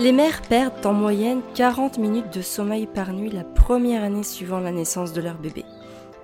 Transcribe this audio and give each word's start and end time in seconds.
Les 0.00 0.10
mères 0.10 0.42
perdent 0.42 0.84
en 0.86 0.92
moyenne 0.92 1.40
40 1.54 1.98
minutes 1.98 2.32
de 2.34 2.42
sommeil 2.42 2.88
par 2.88 3.12
nuit 3.12 3.30
la 3.30 3.44
première 3.44 4.02
année 4.02 4.24
suivant 4.24 4.58
la 4.58 4.72
naissance 4.72 5.12
de 5.12 5.20
leur 5.20 5.36
bébé. 5.36 5.64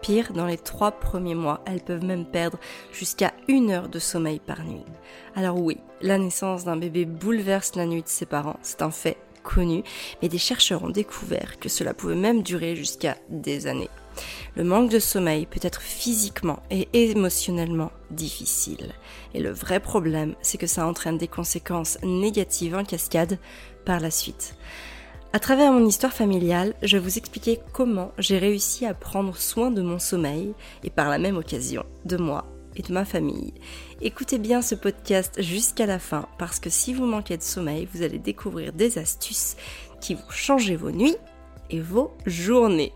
Pire, 0.03 0.33
dans 0.33 0.47
les 0.47 0.59
trois 0.59 0.91
premiers 0.91 1.37
mois, 1.37 1.61
elles 1.67 1.81
peuvent 1.81 2.05
même 2.05 2.25
perdre 2.25 2.59
jusqu'à 2.93 3.33
une 3.47 3.71
heure 3.71 3.89
de 3.89 4.01
sommeil 4.01 4.41
par 4.41 4.65
nuit. 4.65 4.85
Alors 5.37 5.61
oui, 5.61 5.79
la 6.01 6.19
naissance 6.19 6.65
d'un 6.65 6.77
bébé 6.77 7.05
bouleverse 7.05 7.77
la 7.77 7.87
nuit 7.87 8.03
de 8.03 8.09
ses 8.09 8.27
parents, 8.27 8.59
c'est 8.63 8.83
un 8.83 8.91
fait 8.91 9.19
connu, 9.45 9.85
mais 10.21 10.29
des 10.29 10.39
chercheurs 10.39 10.83
ont 10.83 10.91
découvert 10.91 11.61
que 11.61 11.69
cela 11.69 11.95
pouvait 11.95 12.17
même 12.17 12.43
durer 12.43 12.75
jusqu'à 12.75 13.19
des 13.29 13.69
années. 13.69 13.91
Le 14.57 14.65
manque 14.65 14.91
de 14.91 14.99
sommeil 14.99 15.47
peut 15.47 15.61
être 15.63 15.81
physiquement 15.81 16.63
et 16.71 16.89
émotionnellement 16.93 17.93
difficile. 18.11 18.93
Et 19.35 19.41
le 19.41 19.51
vrai 19.51 19.81
problème, 19.81 20.35
c'est 20.43 20.59
que 20.59 20.67
ça 20.67 20.87
entraîne 20.87 21.19
des 21.19 21.29
conséquences 21.29 21.99
négatives 22.03 22.75
en 22.75 22.85
cascade 22.85 23.39
par 23.85 24.01
la 24.01 24.11
suite. 24.11 24.57
À 25.33 25.39
travers 25.39 25.73
mon 25.73 25.87
histoire 25.87 26.13
familiale, 26.13 26.75
je 26.83 26.97
vais 26.97 27.03
vous 27.05 27.17
expliquer 27.17 27.61
comment 27.73 28.11
j'ai 28.19 28.39
réussi 28.39 28.85
à 28.85 28.95
prendre 28.95 29.37
soin 29.37 29.71
de 29.71 29.81
mon 29.81 30.01
sommeil 30.01 30.55
et 30.83 30.91
par 30.91 31.09
la 31.09 31.19
même 31.19 31.37
occasion 31.37 31.85
de 32.05 32.17
moi 32.17 32.47
et 32.75 32.83
de 32.83 32.93
ma 32.93 33.05
famille. 33.05 33.55
Écoutez 34.01 34.39
bien 34.39 34.61
ce 34.61 34.75
podcast 34.75 35.41
jusqu'à 35.41 35.87
la 35.87 36.01
fin 36.01 36.27
parce 36.37 36.59
que 36.59 36.69
si 36.69 36.93
vous 36.93 37.07
manquez 37.07 37.37
de 37.37 37.43
sommeil, 37.43 37.89
vous 37.93 38.03
allez 38.03 38.19
découvrir 38.19 38.73
des 38.73 38.99
astuces 38.99 39.57
qui 40.01 40.15
vont 40.15 40.31
changer 40.31 40.75
vos 40.75 40.91
nuits 40.91 41.17
et 41.71 41.81
vos 41.81 42.13
journées. 42.27 42.93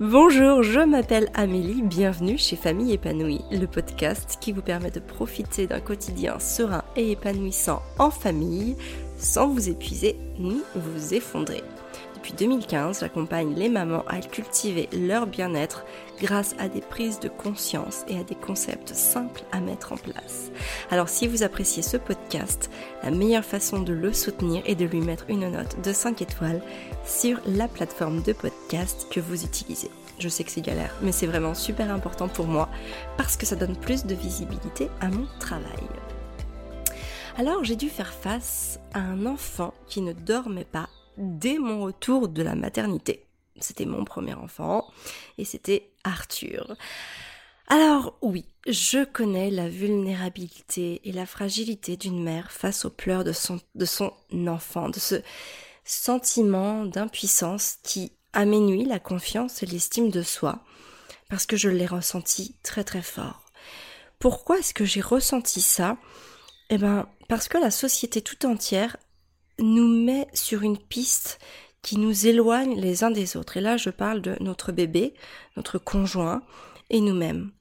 Bonjour, 0.00 0.62
je 0.62 0.80
m'appelle 0.80 1.30
Amélie, 1.34 1.82
bienvenue 1.82 2.38
chez 2.38 2.56
Famille 2.56 2.92
épanouie, 2.92 3.44
le 3.50 3.66
podcast 3.66 4.38
qui 4.40 4.52
vous 4.52 4.62
permet 4.62 4.90
de 4.90 5.00
profiter 5.00 5.66
d'un 5.66 5.80
quotidien 5.80 6.38
serein 6.38 6.84
et 6.96 7.12
épanouissant 7.12 7.82
en 7.98 8.10
famille 8.10 8.76
sans 9.18 9.48
vous 9.48 9.68
épuiser 9.68 10.16
ni 10.38 10.62
vous 10.74 11.14
effondrer. 11.14 11.62
Depuis 12.20 12.34
2015, 12.34 13.00
j'accompagne 13.00 13.54
les 13.54 13.70
mamans 13.70 14.04
à 14.06 14.20
cultiver 14.20 14.90
leur 14.92 15.26
bien-être 15.26 15.86
grâce 16.20 16.54
à 16.58 16.68
des 16.68 16.82
prises 16.82 17.18
de 17.18 17.30
conscience 17.30 18.04
et 18.08 18.18
à 18.18 18.24
des 18.24 18.34
concepts 18.34 18.94
simples 18.94 19.42
à 19.52 19.60
mettre 19.60 19.94
en 19.94 19.96
place. 19.96 20.50
Alors 20.90 21.08
si 21.08 21.26
vous 21.26 21.44
appréciez 21.44 21.82
ce 21.82 21.96
podcast, 21.96 22.70
la 23.02 23.10
meilleure 23.10 23.44
façon 23.44 23.80
de 23.80 23.94
le 23.94 24.12
soutenir 24.12 24.62
est 24.66 24.74
de 24.74 24.84
lui 24.84 25.00
mettre 25.00 25.24
une 25.30 25.50
note 25.50 25.80
de 25.82 25.94
5 25.94 26.20
étoiles 26.20 26.60
sur 27.06 27.40
la 27.46 27.68
plateforme 27.68 28.20
de 28.20 28.34
podcast 28.34 29.06
que 29.10 29.20
vous 29.20 29.42
utilisez. 29.42 29.90
Je 30.18 30.28
sais 30.28 30.44
que 30.44 30.50
c'est 30.50 30.60
galère, 30.60 30.94
mais 31.00 31.12
c'est 31.12 31.26
vraiment 31.26 31.54
super 31.54 31.90
important 31.90 32.28
pour 32.28 32.46
moi 32.46 32.68
parce 33.16 33.38
que 33.38 33.46
ça 33.46 33.56
donne 33.56 33.76
plus 33.76 34.04
de 34.04 34.14
visibilité 34.14 34.90
à 35.00 35.08
mon 35.08 35.26
travail. 35.38 35.88
Alors 37.38 37.64
j'ai 37.64 37.76
dû 37.76 37.88
faire 37.88 38.12
face 38.12 38.78
à 38.92 38.98
un 38.98 39.24
enfant 39.24 39.72
qui 39.86 40.02
ne 40.02 40.12
dormait 40.12 40.66
pas 40.70 40.90
dès 41.20 41.58
mon 41.58 41.82
retour 41.82 42.28
de 42.28 42.42
la 42.42 42.54
maternité. 42.54 43.26
C'était 43.60 43.84
mon 43.84 44.04
premier 44.04 44.34
enfant 44.34 44.90
et 45.38 45.44
c'était 45.44 45.90
Arthur. 46.02 46.76
Alors 47.68 48.18
oui, 48.20 48.46
je 48.66 49.04
connais 49.04 49.50
la 49.50 49.68
vulnérabilité 49.68 51.00
et 51.04 51.12
la 51.12 51.26
fragilité 51.26 51.96
d'une 51.96 52.22
mère 52.22 52.50
face 52.50 52.84
aux 52.84 52.90
pleurs 52.90 53.22
de 53.22 53.32
son, 53.32 53.60
enfant, 54.48 54.88
de 54.88 54.98
ce 54.98 55.22
sentiment 55.84 56.84
d'impuissance 56.84 57.76
qui 57.84 58.12
aménuit 58.32 58.86
la 58.86 58.98
confiance 58.98 59.62
et 59.62 59.66
l'estime 59.66 60.10
de 60.10 60.22
soi, 60.22 60.64
parce 61.28 61.46
que 61.46 61.56
je 61.56 61.68
l'ai 61.68 61.86
ressenti 61.86 62.56
très 62.62 62.82
très 62.82 63.02
fort. 63.02 63.44
Pourquoi 64.18 64.58
est-ce 64.58 64.74
que 64.74 64.84
j'ai 64.84 65.00
ressenti 65.00 65.60
ça? 65.60 65.96
Eh 66.70 66.78
ben, 66.78 67.08
parce 67.28 67.48
que 67.48 67.58
la 67.58 67.70
société 67.70 68.20
tout 68.20 68.46
entière 68.46 68.96
nous 69.60 69.88
met 69.88 70.26
sur 70.34 70.62
une 70.62 70.78
piste 70.78 71.38
qui 71.82 71.96
nous 71.96 72.26
éloigne 72.26 72.78
les 72.78 73.04
uns 73.04 73.10
des 73.10 73.36
autres. 73.36 73.56
Et 73.56 73.60
là, 73.60 73.76
je 73.76 73.90
parle 73.90 74.20
de 74.20 74.36
notre 74.40 74.72
bébé, 74.72 75.14
notre 75.56 75.78
conjoint 75.78 76.42
et 76.90 77.00
nous-mêmes. 77.00 77.52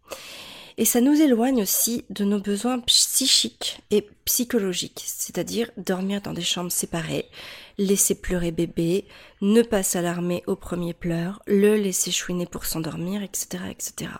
Et 0.77 0.85
ça 0.85 1.01
nous 1.01 1.21
éloigne 1.21 1.61
aussi 1.61 2.05
de 2.09 2.23
nos 2.23 2.39
besoins 2.39 2.79
psychiques 2.79 3.81
et 3.91 4.07
psychologiques, 4.23 5.03
c'est-à-dire 5.05 5.69
dormir 5.75 6.21
dans 6.21 6.31
des 6.31 6.41
chambres 6.41 6.71
séparées, 6.71 7.25
laisser 7.77 8.15
pleurer 8.15 8.51
bébé, 8.51 9.05
ne 9.41 9.61
pas 9.61 9.83
s'alarmer 9.83 10.41
au 10.47 10.55
premier 10.55 10.93
pleur, 10.93 11.41
le 11.47 11.75
laisser 11.75 12.11
chouiner 12.11 12.45
pour 12.45 12.65
s'endormir, 12.65 13.21
etc., 13.23 13.63
etc. 13.69 14.11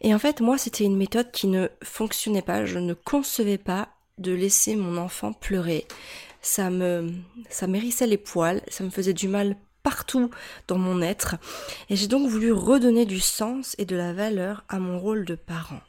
Et 0.00 0.14
en 0.14 0.20
fait, 0.20 0.40
moi, 0.40 0.58
c'était 0.58 0.84
une 0.84 0.96
méthode 0.96 1.32
qui 1.32 1.48
ne 1.48 1.66
fonctionnait 1.82 2.42
pas. 2.42 2.64
Je 2.64 2.78
ne 2.78 2.94
concevais 2.94 3.58
pas 3.58 3.88
de 4.18 4.32
laisser 4.32 4.76
mon 4.76 4.96
enfant 4.96 5.32
pleurer 5.32 5.86
ça 6.40 6.70
me, 6.70 7.10
ça 7.50 7.66
m'hérissait 7.66 8.06
les 8.06 8.18
poils, 8.18 8.62
ça 8.68 8.84
me 8.84 8.90
faisait 8.90 9.12
du 9.12 9.28
mal 9.28 9.56
partout 9.82 10.30
dans 10.66 10.78
mon 10.78 11.00
être, 11.00 11.36
et 11.88 11.96
j'ai 11.96 12.08
donc 12.08 12.28
voulu 12.28 12.52
redonner 12.52 13.06
du 13.06 13.20
sens 13.20 13.74
et 13.78 13.84
de 13.84 13.96
la 13.96 14.12
valeur 14.12 14.64
à 14.68 14.78
mon 14.78 14.98
rôle 14.98 15.24
de 15.24 15.34
parent. 15.34 15.80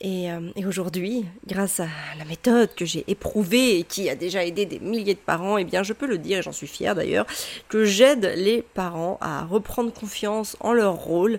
Et, 0.00 0.30
euh, 0.30 0.50
et 0.56 0.66
aujourd'hui, 0.66 1.24
grâce 1.46 1.80
à 1.80 1.88
la 2.18 2.24
méthode 2.24 2.74
que 2.74 2.84
j'ai 2.84 3.04
éprouvée 3.06 3.78
et 3.78 3.84
qui 3.84 4.10
a 4.10 4.16
déjà 4.16 4.44
aidé 4.44 4.66
des 4.66 4.80
milliers 4.80 5.14
de 5.14 5.18
parents, 5.20 5.56
eh 5.56 5.64
bien 5.64 5.82
je 5.82 5.92
peux 5.92 6.06
le 6.06 6.18
dire, 6.18 6.38
et 6.38 6.42
j'en 6.42 6.52
suis 6.52 6.66
fière 6.66 6.94
d'ailleurs, 6.94 7.26
que 7.68 7.84
j'aide 7.84 8.34
les 8.36 8.62
parents 8.62 9.18
à 9.20 9.44
reprendre 9.44 9.92
confiance 9.92 10.56
en 10.60 10.72
leur 10.72 10.94
rôle, 10.94 11.38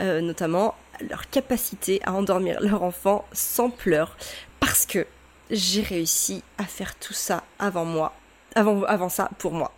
euh, 0.00 0.20
notamment 0.20 0.74
leur 1.08 1.28
capacité 1.30 2.00
à 2.04 2.12
endormir 2.12 2.60
leur 2.60 2.82
enfant 2.82 3.24
sans 3.32 3.70
pleurs, 3.70 4.16
parce 4.60 4.86
que 4.86 5.06
j'ai 5.50 5.82
réussi 5.82 6.42
à 6.58 6.64
faire 6.64 6.98
tout 6.98 7.12
ça 7.12 7.44
avant 7.58 7.84
moi, 7.84 8.14
avant, 8.54 8.82
avant 8.84 9.08
ça 9.08 9.30
pour 9.38 9.52
moi. 9.52 9.72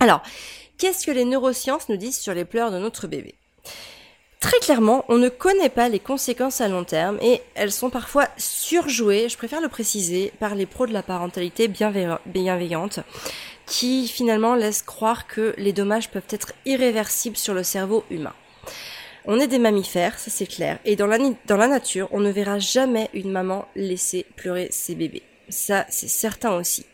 Alors, 0.00 0.22
qu'est-ce 0.78 1.06
que 1.06 1.10
les 1.10 1.24
neurosciences 1.24 1.88
nous 1.88 1.96
disent 1.96 2.18
sur 2.18 2.34
les 2.34 2.44
pleurs 2.44 2.70
de 2.70 2.78
notre 2.78 3.06
bébé? 3.06 3.34
Très 4.40 4.58
clairement, 4.60 5.04
on 5.08 5.18
ne 5.18 5.28
connaît 5.28 5.70
pas 5.70 5.88
les 5.88 5.98
conséquences 5.98 6.60
à 6.60 6.68
long 6.68 6.84
terme 6.84 7.18
et 7.20 7.42
elles 7.54 7.72
sont 7.72 7.90
parfois 7.90 8.28
surjouées, 8.36 9.28
je 9.28 9.36
préfère 9.36 9.60
le 9.60 9.68
préciser, 9.68 10.32
par 10.38 10.54
les 10.54 10.66
pros 10.66 10.86
de 10.86 10.92
la 10.92 11.02
parentalité 11.02 11.68
bienveillante 11.68 13.00
qui 13.66 14.06
finalement 14.06 14.54
laissent 14.54 14.82
croire 14.82 15.26
que 15.26 15.54
les 15.58 15.72
dommages 15.72 16.10
peuvent 16.10 16.22
être 16.30 16.52
irréversibles 16.64 17.36
sur 17.36 17.54
le 17.54 17.64
cerveau 17.64 18.04
humain. 18.10 18.34
On 19.28 19.40
est 19.40 19.48
des 19.48 19.58
mammifères, 19.58 20.18
ça 20.18 20.30
c'est 20.30 20.46
clair. 20.46 20.78
Et 20.84 20.94
dans 20.94 21.06
la, 21.06 21.68
nature, 21.68 22.08
on 22.12 22.20
ne 22.20 22.30
verra 22.30 22.60
jamais 22.60 23.10
une 23.12 23.32
maman 23.32 23.66
laisser 23.74 24.24
pleurer 24.36 24.68
ses 24.70 24.94
bébés. 24.94 25.22
Ça, 25.48 25.84
c'est 25.88 26.08
certain 26.08 26.56
aussi. 26.56 26.86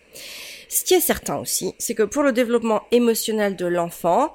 Ce 0.68 0.84
qui 0.84 0.94
est 0.94 1.00
certain 1.00 1.36
aussi, 1.36 1.74
c'est 1.78 1.94
que 1.94 2.02
pour 2.02 2.22
le 2.22 2.32
développement 2.32 2.82
émotionnel 2.90 3.56
de 3.56 3.66
l'enfant, 3.66 4.32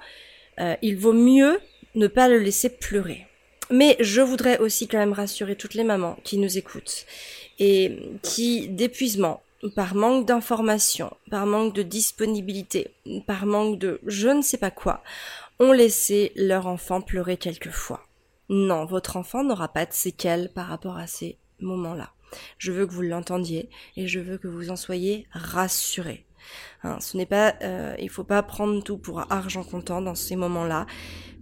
euh, 0.60 0.76
il 0.84 0.98
vaut 0.98 1.14
mieux 1.14 1.60
ne 1.96 2.06
pas 2.06 2.28
le 2.28 2.38
laisser 2.38 2.70
pleurer. 2.70 3.26
Mais 3.72 3.98
je 4.00 4.22
voudrais 4.22 4.60
aussi 4.60 4.88
quand 4.88 5.00
même 5.00 5.14
rassurer 5.14 5.56
toutes 5.56 5.74
les 5.74 5.84
mamans 5.84 6.18
qui 6.24 6.38
nous 6.38 6.58
écoutent 6.58 7.06
et 7.58 7.98
qui, 8.22 8.68
d'épuisement, 8.68 9.42
par 9.76 9.96
manque 9.96 10.26
d'information, 10.26 11.12
par 11.32 11.48
manque 11.48 11.74
de 11.74 11.82
disponibilité, 11.82 12.92
par 13.26 13.46
manque 13.46 13.80
de 13.80 14.00
je 14.06 14.30
ne 14.30 14.44
sais 14.44 14.58
pas 14.58 14.72
quoi, 14.72 15.04
ont 15.60 15.72
laissé 15.72 16.32
leur 16.36 16.68
enfant 16.68 17.02
pleurer 17.02 17.38
quelquefois. 17.38 18.08
Non, 18.50 18.86
votre 18.86 19.18
enfant 19.18 19.44
n'aura 19.44 19.68
pas 19.68 19.86
de 19.86 19.94
séquelles 19.94 20.52
par 20.54 20.68
rapport 20.68 20.98
à 20.98 21.08
ces 21.08 21.38
moments-là. 21.60 22.14
Je 22.58 22.72
veux 22.72 22.86
que 22.86 22.94
vous 22.94 23.02
l'entendiez 23.02 23.70
et 23.96 24.08
je 24.08 24.20
veux 24.20 24.38
que 24.38 24.48
vous 24.48 24.70
en 24.70 24.76
soyez 24.76 25.28
rassurés. 25.32 26.26
Hein, 26.84 27.00
ce 27.00 27.18
n'est 27.18 27.26
pas, 27.26 27.56
euh, 27.62 27.96
il 28.00 28.10
faut 28.10 28.24
pas 28.24 28.44
prendre 28.44 28.82
tout 28.84 28.98
pour 28.98 29.32
argent 29.32 29.64
comptant 29.64 30.02
dans 30.02 30.16
ces 30.16 30.36
moments-là. 30.36 30.86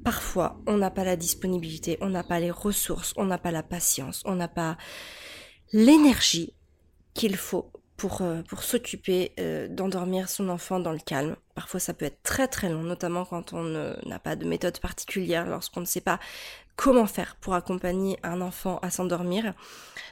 Parfois, 0.04 0.60
on 0.68 0.78
n'a 0.78 0.92
pas 0.92 1.04
la 1.04 1.16
disponibilité, 1.16 1.98
on 2.02 2.10
n'a 2.10 2.24
pas 2.24 2.40
les 2.40 2.52
ressources, 2.52 3.14
on 3.18 3.26
n'a 3.26 3.38
pas 3.38 3.52
la 3.52 3.64
patience, 3.64 4.22
on 4.26 4.36
n'a 4.36 4.48
pas 4.48 4.78
l'énergie 5.74 6.54
qu'il 7.14 7.36
faut 7.36 7.72
pour, 7.98 8.22
euh, 8.22 8.42
pour 8.44 8.64
s'occuper 8.64 9.32
euh, 9.40 9.68
d'endormir 9.68 10.30
son 10.30 10.50
enfant 10.50 10.80
dans 10.80 10.92
le 10.92 11.00
calme. 11.00 11.36
Parfois 11.54 11.80
ça 11.80 11.94
peut 11.94 12.06
être 12.06 12.22
très 12.24 12.48
très 12.48 12.70
long, 12.70 12.84
notamment 12.84 13.26
quand 13.26 13.54
on 13.54 13.64
n'a 14.06 14.20
pas 14.20 14.36
de 14.36 14.46
méthode 14.46 14.80
particulière, 14.80 15.46
lorsqu'on 15.46 15.82
ne 15.82 15.86
sait 15.86 16.02
pas 16.02 16.20
comment 16.76 17.08
faire 17.08 17.36
pour 17.38 17.54
accompagner 17.54 18.20
un 18.24 18.42
enfant 18.42 18.80
à 18.82 18.90
s'endormir. 18.90 19.54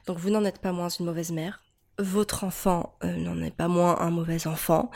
Donc 0.07 0.17
vous 0.17 0.29
n'en 0.29 0.45
êtes 0.45 0.59
pas 0.59 0.71
moins 0.71 0.89
une 0.89 1.05
mauvaise 1.05 1.31
mère. 1.31 1.61
Votre 1.99 2.43
enfant 2.43 2.95
euh, 3.03 3.15
n'en 3.17 3.39
est 3.43 3.55
pas 3.55 3.67
moins 3.67 3.99
un 3.99 4.09
mauvais 4.09 4.47
enfant 4.47 4.89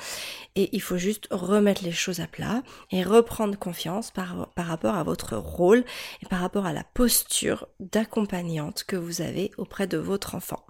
et 0.56 0.76
il 0.76 0.82
faut 0.82 0.98
juste 0.98 1.28
remettre 1.30 1.84
les 1.84 1.92
choses 1.92 2.22
à 2.22 2.28
plat 2.28 2.64
et 2.90 3.04
reprendre 3.04 3.56
confiance 3.56 4.10
par 4.10 4.50
rapport 4.56 4.96
à 4.96 5.04
votre 5.04 5.38
rôle 5.38 5.84
et 6.24 6.26
par 6.26 6.40
rapport 6.40 6.66
à 6.66 6.74
la 6.74 6.84
posture 6.84 7.68
d'accompagnante 7.80 8.84
que 8.84 8.96
vous 8.96 9.22
avez 9.22 9.52
auprès 9.58 9.86
de 9.86 9.98
votre 9.98 10.34
enfant. 10.34 10.66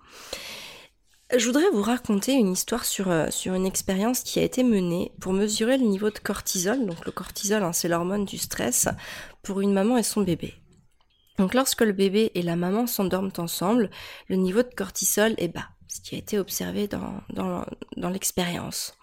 Je 1.36 1.46
voudrais 1.46 1.70
vous 1.72 1.82
raconter 1.82 2.32
une 2.32 2.54
histoire 2.54 2.86
sur, 2.86 3.12
euh, 3.12 3.28
sur 3.32 3.54
une 3.54 3.66
expérience 3.66 4.22
qui 4.22 4.40
a 4.40 4.44
été 4.44 4.64
menée 4.64 5.12
pour 5.20 5.34
mesurer 5.34 5.78
le 5.78 5.84
niveau 5.84 6.10
de 6.10 6.20
cortisol. 6.20 6.86
Donc 6.86 7.06
le 7.06 7.12
cortisol, 7.12 7.64
hein, 7.64 7.74
c'est 7.74 7.90
l'hormone 7.90 8.24
du 8.24 8.38
stress 8.38 8.88
pour 9.44 9.60
une 9.60 9.74
maman 9.74 9.98
et 9.98 10.04
son 10.04 10.22
bébé. 10.22 10.54
Donc 11.38 11.54
lorsque 11.54 11.82
le 11.82 11.92
bébé 11.92 12.32
et 12.34 12.42
la 12.42 12.56
maman 12.56 12.88
s'endorment 12.88 13.34
ensemble, 13.40 13.90
le 14.30 14.38
niveau 14.38 14.64
de 14.64 14.74
cortisol 14.74 15.36
est 15.38 15.50
bas. 15.50 15.68
ce 15.90 16.00
qui 16.00 16.16
a 16.16 16.18
été 16.18 16.40
observé 16.40 16.88
dans, 16.88 17.22
dans 17.98 18.10
l'expérience. 18.10 18.96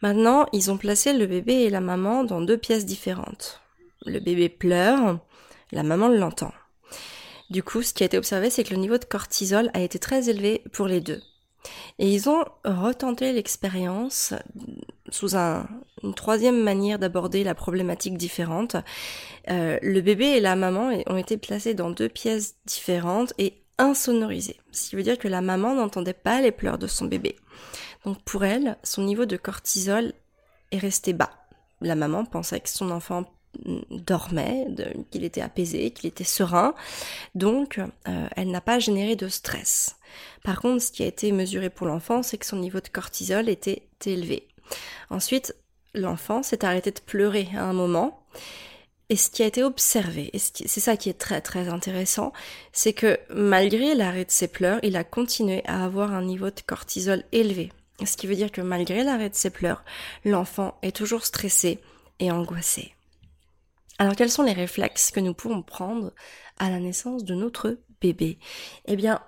Maintenant, 0.00 0.46
ils 0.52 0.70
ont 0.70 0.78
placé 0.78 1.12
le 1.12 1.26
bébé 1.26 1.54
et 1.54 1.70
la 1.70 1.80
maman 1.80 2.22
dans 2.22 2.40
deux 2.40 2.56
pièces 2.56 2.86
différentes. 2.86 3.60
Le 4.06 4.20
bébé 4.20 4.48
pleure, 4.48 5.18
la 5.72 5.82
maman 5.82 6.06
l'entend. 6.08 6.52
Du 7.50 7.64
coup, 7.64 7.82
ce 7.82 7.92
qui 7.92 8.04
a 8.04 8.06
été 8.06 8.16
observé, 8.16 8.48
c'est 8.48 8.62
que 8.62 8.74
le 8.74 8.80
niveau 8.80 8.98
de 8.98 9.04
cortisol 9.04 9.70
a 9.74 9.80
été 9.80 9.98
très 9.98 10.30
élevé 10.30 10.62
pour 10.72 10.86
les 10.86 11.00
deux. 11.00 11.20
Et 11.98 12.12
ils 12.12 12.28
ont 12.28 12.44
retenté 12.64 13.32
l'expérience 13.32 14.34
sous 15.10 15.34
une 15.36 16.14
troisième 16.14 16.62
manière 16.62 16.98
d'aborder 16.98 17.44
la 17.44 17.54
problématique 17.54 18.16
différente. 18.16 18.76
Euh, 19.50 19.78
le 19.82 20.00
bébé 20.00 20.24
et 20.24 20.40
la 20.40 20.56
maman 20.56 20.90
ont 21.06 21.16
été 21.16 21.36
placés 21.36 21.74
dans 21.74 21.90
deux 21.90 22.08
pièces 22.08 22.56
différentes 22.64 23.32
et 23.38 23.62
insonorisées, 23.78 24.60
ce 24.70 24.90
qui 24.90 24.96
veut 24.96 25.02
dire 25.02 25.18
que 25.18 25.28
la 25.28 25.40
maman 25.40 25.74
n'entendait 25.74 26.12
pas 26.12 26.40
les 26.40 26.52
pleurs 26.52 26.78
de 26.78 26.86
son 26.86 27.06
bébé. 27.06 27.36
Donc 28.04 28.22
pour 28.22 28.44
elle, 28.44 28.76
son 28.82 29.02
niveau 29.02 29.26
de 29.26 29.36
cortisol 29.36 30.12
est 30.70 30.78
resté 30.78 31.12
bas. 31.12 31.30
La 31.80 31.94
maman 31.94 32.24
pensait 32.24 32.60
que 32.60 32.68
son 32.68 32.90
enfant 32.90 33.24
dormait, 33.90 34.66
qu'il 35.10 35.24
était 35.24 35.40
apaisé, 35.40 35.90
qu'il 35.90 36.08
était 36.08 36.24
serein. 36.24 36.74
Donc, 37.34 37.78
euh, 37.78 38.26
elle 38.36 38.50
n'a 38.50 38.60
pas 38.60 38.78
généré 38.78 39.16
de 39.16 39.28
stress. 39.28 39.96
Par 40.44 40.60
contre, 40.60 40.82
ce 40.82 40.92
qui 40.92 41.02
a 41.02 41.06
été 41.06 41.32
mesuré 41.32 41.70
pour 41.70 41.86
l'enfant, 41.86 42.22
c'est 42.22 42.38
que 42.38 42.46
son 42.46 42.56
niveau 42.56 42.80
de 42.80 42.88
cortisol 42.88 43.48
était 43.48 43.82
élevé. 44.04 44.48
Ensuite, 45.10 45.54
l'enfant 45.94 46.42
s'est 46.42 46.64
arrêté 46.64 46.90
de 46.90 47.00
pleurer 47.00 47.48
à 47.56 47.64
un 47.64 47.72
moment. 47.72 48.24
Et 49.08 49.16
ce 49.16 49.28
qui 49.28 49.42
a 49.42 49.46
été 49.46 49.62
observé, 49.62 50.30
et 50.32 50.38
c'est 50.38 50.80
ça 50.80 50.96
qui 50.96 51.10
est 51.10 51.18
très 51.18 51.42
très 51.42 51.68
intéressant, 51.68 52.32
c'est 52.72 52.94
que 52.94 53.18
malgré 53.28 53.94
l'arrêt 53.94 54.24
de 54.24 54.30
ses 54.30 54.48
pleurs, 54.48 54.80
il 54.82 54.96
a 54.96 55.04
continué 55.04 55.62
à 55.66 55.84
avoir 55.84 56.14
un 56.14 56.22
niveau 56.22 56.46
de 56.46 56.60
cortisol 56.66 57.22
élevé. 57.30 57.70
Ce 58.06 58.16
qui 58.16 58.26
veut 58.26 58.36
dire 58.36 58.50
que 58.50 58.62
malgré 58.62 59.04
l'arrêt 59.04 59.28
de 59.28 59.34
ses 59.34 59.50
pleurs, 59.50 59.84
l'enfant 60.24 60.78
est 60.80 60.96
toujours 60.96 61.26
stressé 61.26 61.78
et 62.20 62.30
angoissé. 62.30 62.94
Alors 63.98 64.16
quels 64.16 64.30
sont 64.30 64.42
les 64.42 64.52
réflexes 64.52 65.10
que 65.10 65.20
nous 65.20 65.34
pouvons 65.34 65.62
prendre 65.62 66.12
à 66.58 66.70
la 66.70 66.80
naissance 66.80 67.24
de 67.24 67.34
notre 67.34 67.78
bébé? 68.00 68.38
Eh 68.86 68.96
bien, 68.96 69.20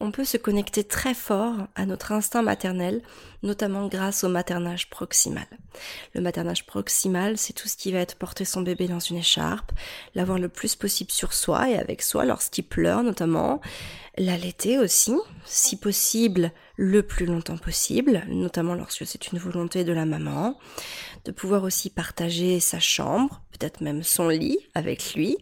on 0.00 0.10
peut 0.10 0.24
se 0.24 0.36
connecter 0.36 0.84
très 0.84 1.14
fort 1.14 1.68
à 1.74 1.86
notre 1.86 2.12
instinct 2.12 2.42
maternel, 2.42 3.02
notamment 3.42 3.86
grâce 3.86 4.24
au 4.24 4.28
maternage 4.28 4.90
proximal. 4.90 5.46
Le 6.14 6.20
maternage 6.20 6.66
proximal, 6.66 7.38
c'est 7.38 7.52
tout 7.52 7.68
ce 7.68 7.76
qui 7.76 7.92
va 7.92 8.00
être 8.00 8.16
porter 8.16 8.44
son 8.44 8.62
bébé 8.62 8.88
dans 8.88 8.98
une 8.98 9.16
écharpe, 9.16 9.72
l'avoir 10.14 10.38
le 10.38 10.48
plus 10.48 10.74
possible 10.74 11.10
sur 11.10 11.32
soi 11.32 11.70
et 11.70 11.78
avec 11.78 12.02
soi 12.02 12.24
lorsqu'il 12.24 12.64
pleure 12.64 13.02
notamment, 13.02 13.60
l'allaiter 14.18 14.78
aussi, 14.78 15.14
si 15.44 15.76
possible 15.76 16.52
le 16.76 17.02
plus 17.02 17.26
longtemps 17.26 17.56
possible, 17.56 18.24
notamment 18.28 18.74
lorsque 18.74 19.06
c'est 19.06 19.30
une 19.30 19.38
volonté 19.38 19.84
de 19.84 19.92
la 19.92 20.06
maman, 20.06 20.58
de 21.24 21.32
pouvoir 21.32 21.62
aussi 21.62 21.90
partager 21.90 22.60
sa 22.60 22.80
chambre, 22.80 23.42
peut-être 23.52 23.80
même 23.80 24.02
son 24.02 24.28
lit 24.28 24.58
avec 24.74 25.14
lui, 25.14 25.36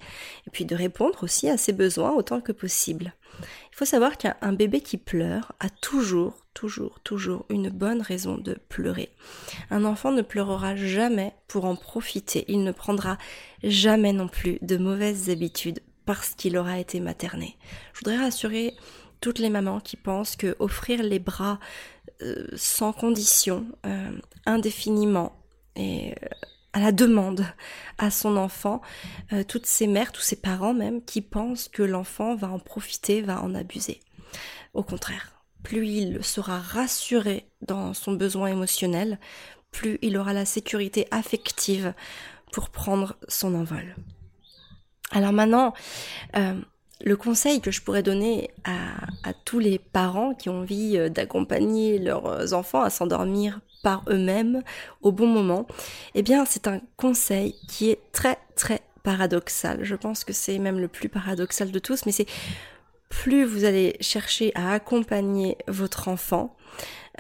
et 0.46 0.50
puis 0.50 0.64
de 0.64 0.75
répondre 0.75 1.23
aussi 1.23 1.49
à 1.49 1.56
ses 1.56 1.73
besoins 1.73 2.12
autant 2.12 2.40
que 2.40 2.52
possible. 2.52 3.14
Il 3.73 3.76
faut 3.76 3.84
savoir 3.87 4.19
qu'un 4.19 4.52
bébé 4.52 4.82
qui 4.82 4.99
pleure 4.99 5.52
a 5.58 5.70
toujours, 5.70 6.44
toujours, 6.52 7.00
toujours 7.00 7.46
une 7.49 7.70
bonne 7.70 8.02
raison 8.02 8.37
de 8.37 8.58
pleurer. 8.69 9.11
Un 9.70 9.87
enfant 9.87 10.12
ne 10.12 10.20
pleurera 10.20 10.76
jamais 10.76 11.32
pour 11.49 11.64
en 11.64 11.75
profiter. 11.75 12.44
Il 12.49 12.64
ne 12.64 12.73
prendra 12.73 13.17
jamais 13.64 14.12
non 14.12 14.28
plus 14.28 14.58
de 14.61 14.76
mauvaises 14.76 15.31
habitudes 15.31 15.81
parce 16.05 16.35
qu'il 16.35 16.58
aura 16.58 16.78
été 16.78 17.00
materné. 17.00 17.56
Je 17.94 18.00
voudrais 18.00 18.19
rassurer 18.19 18.75
toutes 19.23 19.39
les 19.39 19.49
mamans 19.49 19.81
qui 19.81 19.97
pensent 19.97 20.37
que 20.37 20.55
offrir 20.59 21.03
les 21.03 21.21
bras 21.21 21.59
euh, 22.21 22.47
sans 22.57 22.93
condition, 22.93 23.65
euh, 23.87 24.11
indéfiniment 24.45 25.33
et 25.77 26.13
euh, 26.13 26.29
à 26.75 26.81
la 26.81 26.91
demande 26.91 27.47
à 27.99 28.11
son 28.11 28.39
enfant, 28.39 28.81
toutes 29.47 29.67
ces 29.67 29.87
mères, 29.87 30.11
tous 30.11 30.23
ces 30.23 30.37
parents 30.37 30.73
même, 30.73 31.05
qui 31.05 31.21
pensent 31.21 31.69
que 31.69 31.83
l'enfant 31.83 32.35
va 32.35 32.49
en 32.49 32.59
profiter, 32.59 33.21
va 33.21 33.43
en 33.43 33.55
abuser. 33.55 34.01
Au 34.73 34.83
contraire, 34.83 35.43
plus 35.63 35.87
il 35.87 36.25
sera 36.25 36.59
rassuré 36.59 37.47
dans 37.61 37.93
son 37.93 38.13
besoin 38.13 38.49
émotionnel, 38.49 39.19
plus 39.71 39.99
il 40.01 40.17
aura 40.17 40.33
la 40.33 40.47
sécurité 40.47 41.07
affective 41.11 41.93
pour 42.53 42.71
prendre 42.71 43.17
son 43.29 43.55
envol. 43.55 43.95
Alors 45.11 45.35
maintenant, 45.35 45.75
le 47.04 47.16
conseil 47.16 47.60
que 47.60 47.70
je 47.70 47.82
pourrais 47.82 48.02
donner 48.02 48.50
à, 48.64 49.32
tous 49.44 49.58
les 49.58 49.78
parents 49.78 50.34
qui 50.34 50.49
ont 50.49 50.60
envie 50.60 50.96
euh, 50.96 51.08
d'accompagner 51.08 51.99
leurs 51.99 52.54
enfants 52.54 52.82
à 52.82 52.90
s'endormir 52.90 53.60
par 53.82 54.04
eux-mêmes 54.08 54.62
au 55.00 55.10
bon 55.12 55.26
moment, 55.26 55.66
eh 56.14 56.22
bien 56.22 56.44
c'est 56.44 56.69
un 56.69 56.81
conseil 56.96 57.56
qui 57.69 57.90
est 57.90 57.99
très 58.12 58.38
très 58.54 58.81
paradoxal. 59.02 59.82
Je 59.82 59.96
pense 59.96 60.25
que 60.25 60.32
c'est 60.32 60.58
même 60.58 60.78
le 60.78 60.88
plus 60.88 61.08
paradoxal 61.08 61.70
de 61.70 61.78
tous, 61.78 62.06
mais 62.06 62.12
c'est 62.12 62.26
plus 63.08 63.44
vous 63.44 63.64
allez 63.64 63.96
chercher 64.00 64.52
à 64.54 64.72
accompagner 64.72 65.58
votre 65.69 66.08
enfant, 66.08 66.56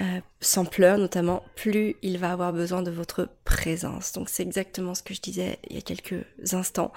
euh, 0.00 0.20
sans 0.40 0.64
pleurs 0.64 0.96
notamment, 0.96 1.42
plus 1.54 1.96
il 2.02 2.18
va 2.18 2.32
avoir 2.32 2.52
besoin 2.52 2.82
de 2.82 2.90
votre 2.90 3.28
présence. 3.44 4.12
Donc 4.12 4.28
c'est 4.28 4.42
exactement 4.42 4.94
ce 4.94 5.02
que 5.02 5.12
je 5.12 5.20
disais 5.20 5.58
il 5.68 5.76
y 5.76 5.78
a 5.78 5.82
quelques 5.82 6.24
instants. 6.52 6.92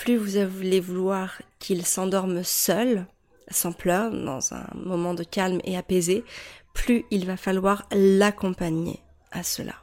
Plus 0.00 0.16
vous 0.16 0.38
allez 0.38 0.80
vouloir 0.80 1.42
qu'il 1.58 1.84
s'endorme 1.84 2.42
seul, 2.42 3.04
sans 3.50 3.72
pleurs, 3.72 4.10
dans 4.10 4.54
un 4.54 4.66
moment 4.74 5.12
de 5.12 5.24
calme 5.24 5.60
et 5.64 5.76
apaisé, 5.76 6.24
plus 6.72 7.04
il 7.10 7.26
va 7.26 7.36
falloir 7.36 7.86
l'accompagner 7.92 9.00
à 9.30 9.42
cela. 9.42 9.74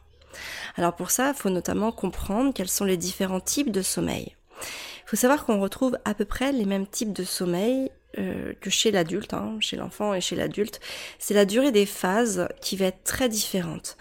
Alors 0.76 0.96
pour 0.96 1.12
ça, 1.12 1.30
il 1.30 1.36
faut 1.36 1.52
notamment 1.52 1.92
comprendre 1.92 2.52
quels 2.52 2.68
sont 2.68 2.84
les 2.84 2.98
différents 2.98 3.40
types 3.40 3.70
de 3.70 3.84
sommeil. 3.84 4.36
Il 4.60 5.10
faut 5.10 5.18
savoir 5.18 5.46
qu'on 5.46 5.62
retrouve 5.62 6.00
à 6.04 6.16
peu 6.16 6.26
près 6.26 6.52
les 6.52 6.66
mêmes 6.66 6.88
types 6.88 7.14
de 7.14 7.24
sommeil 7.24 7.92
euh, 8.18 8.54
que 8.62 8.70
chez 8.70 8.92
l'adulte, 8.92 9.34
hein, 9.34 9.58
chez 9.60 9.78
l'enfant 9.78 10.14
et 10.14 10.22
chez 10.22 10.36
l'adulte. 10.36 10.80
C'est 11.20 11.34
la 11.34 11.46
durée 11.46 11.72
des 11.72 11.86
phases 11.86 12.48
qui 12.62 12.76
va 12.76 12.86
être 12.86 13.04
très 13.04 13.30
différente. 13.30 13.98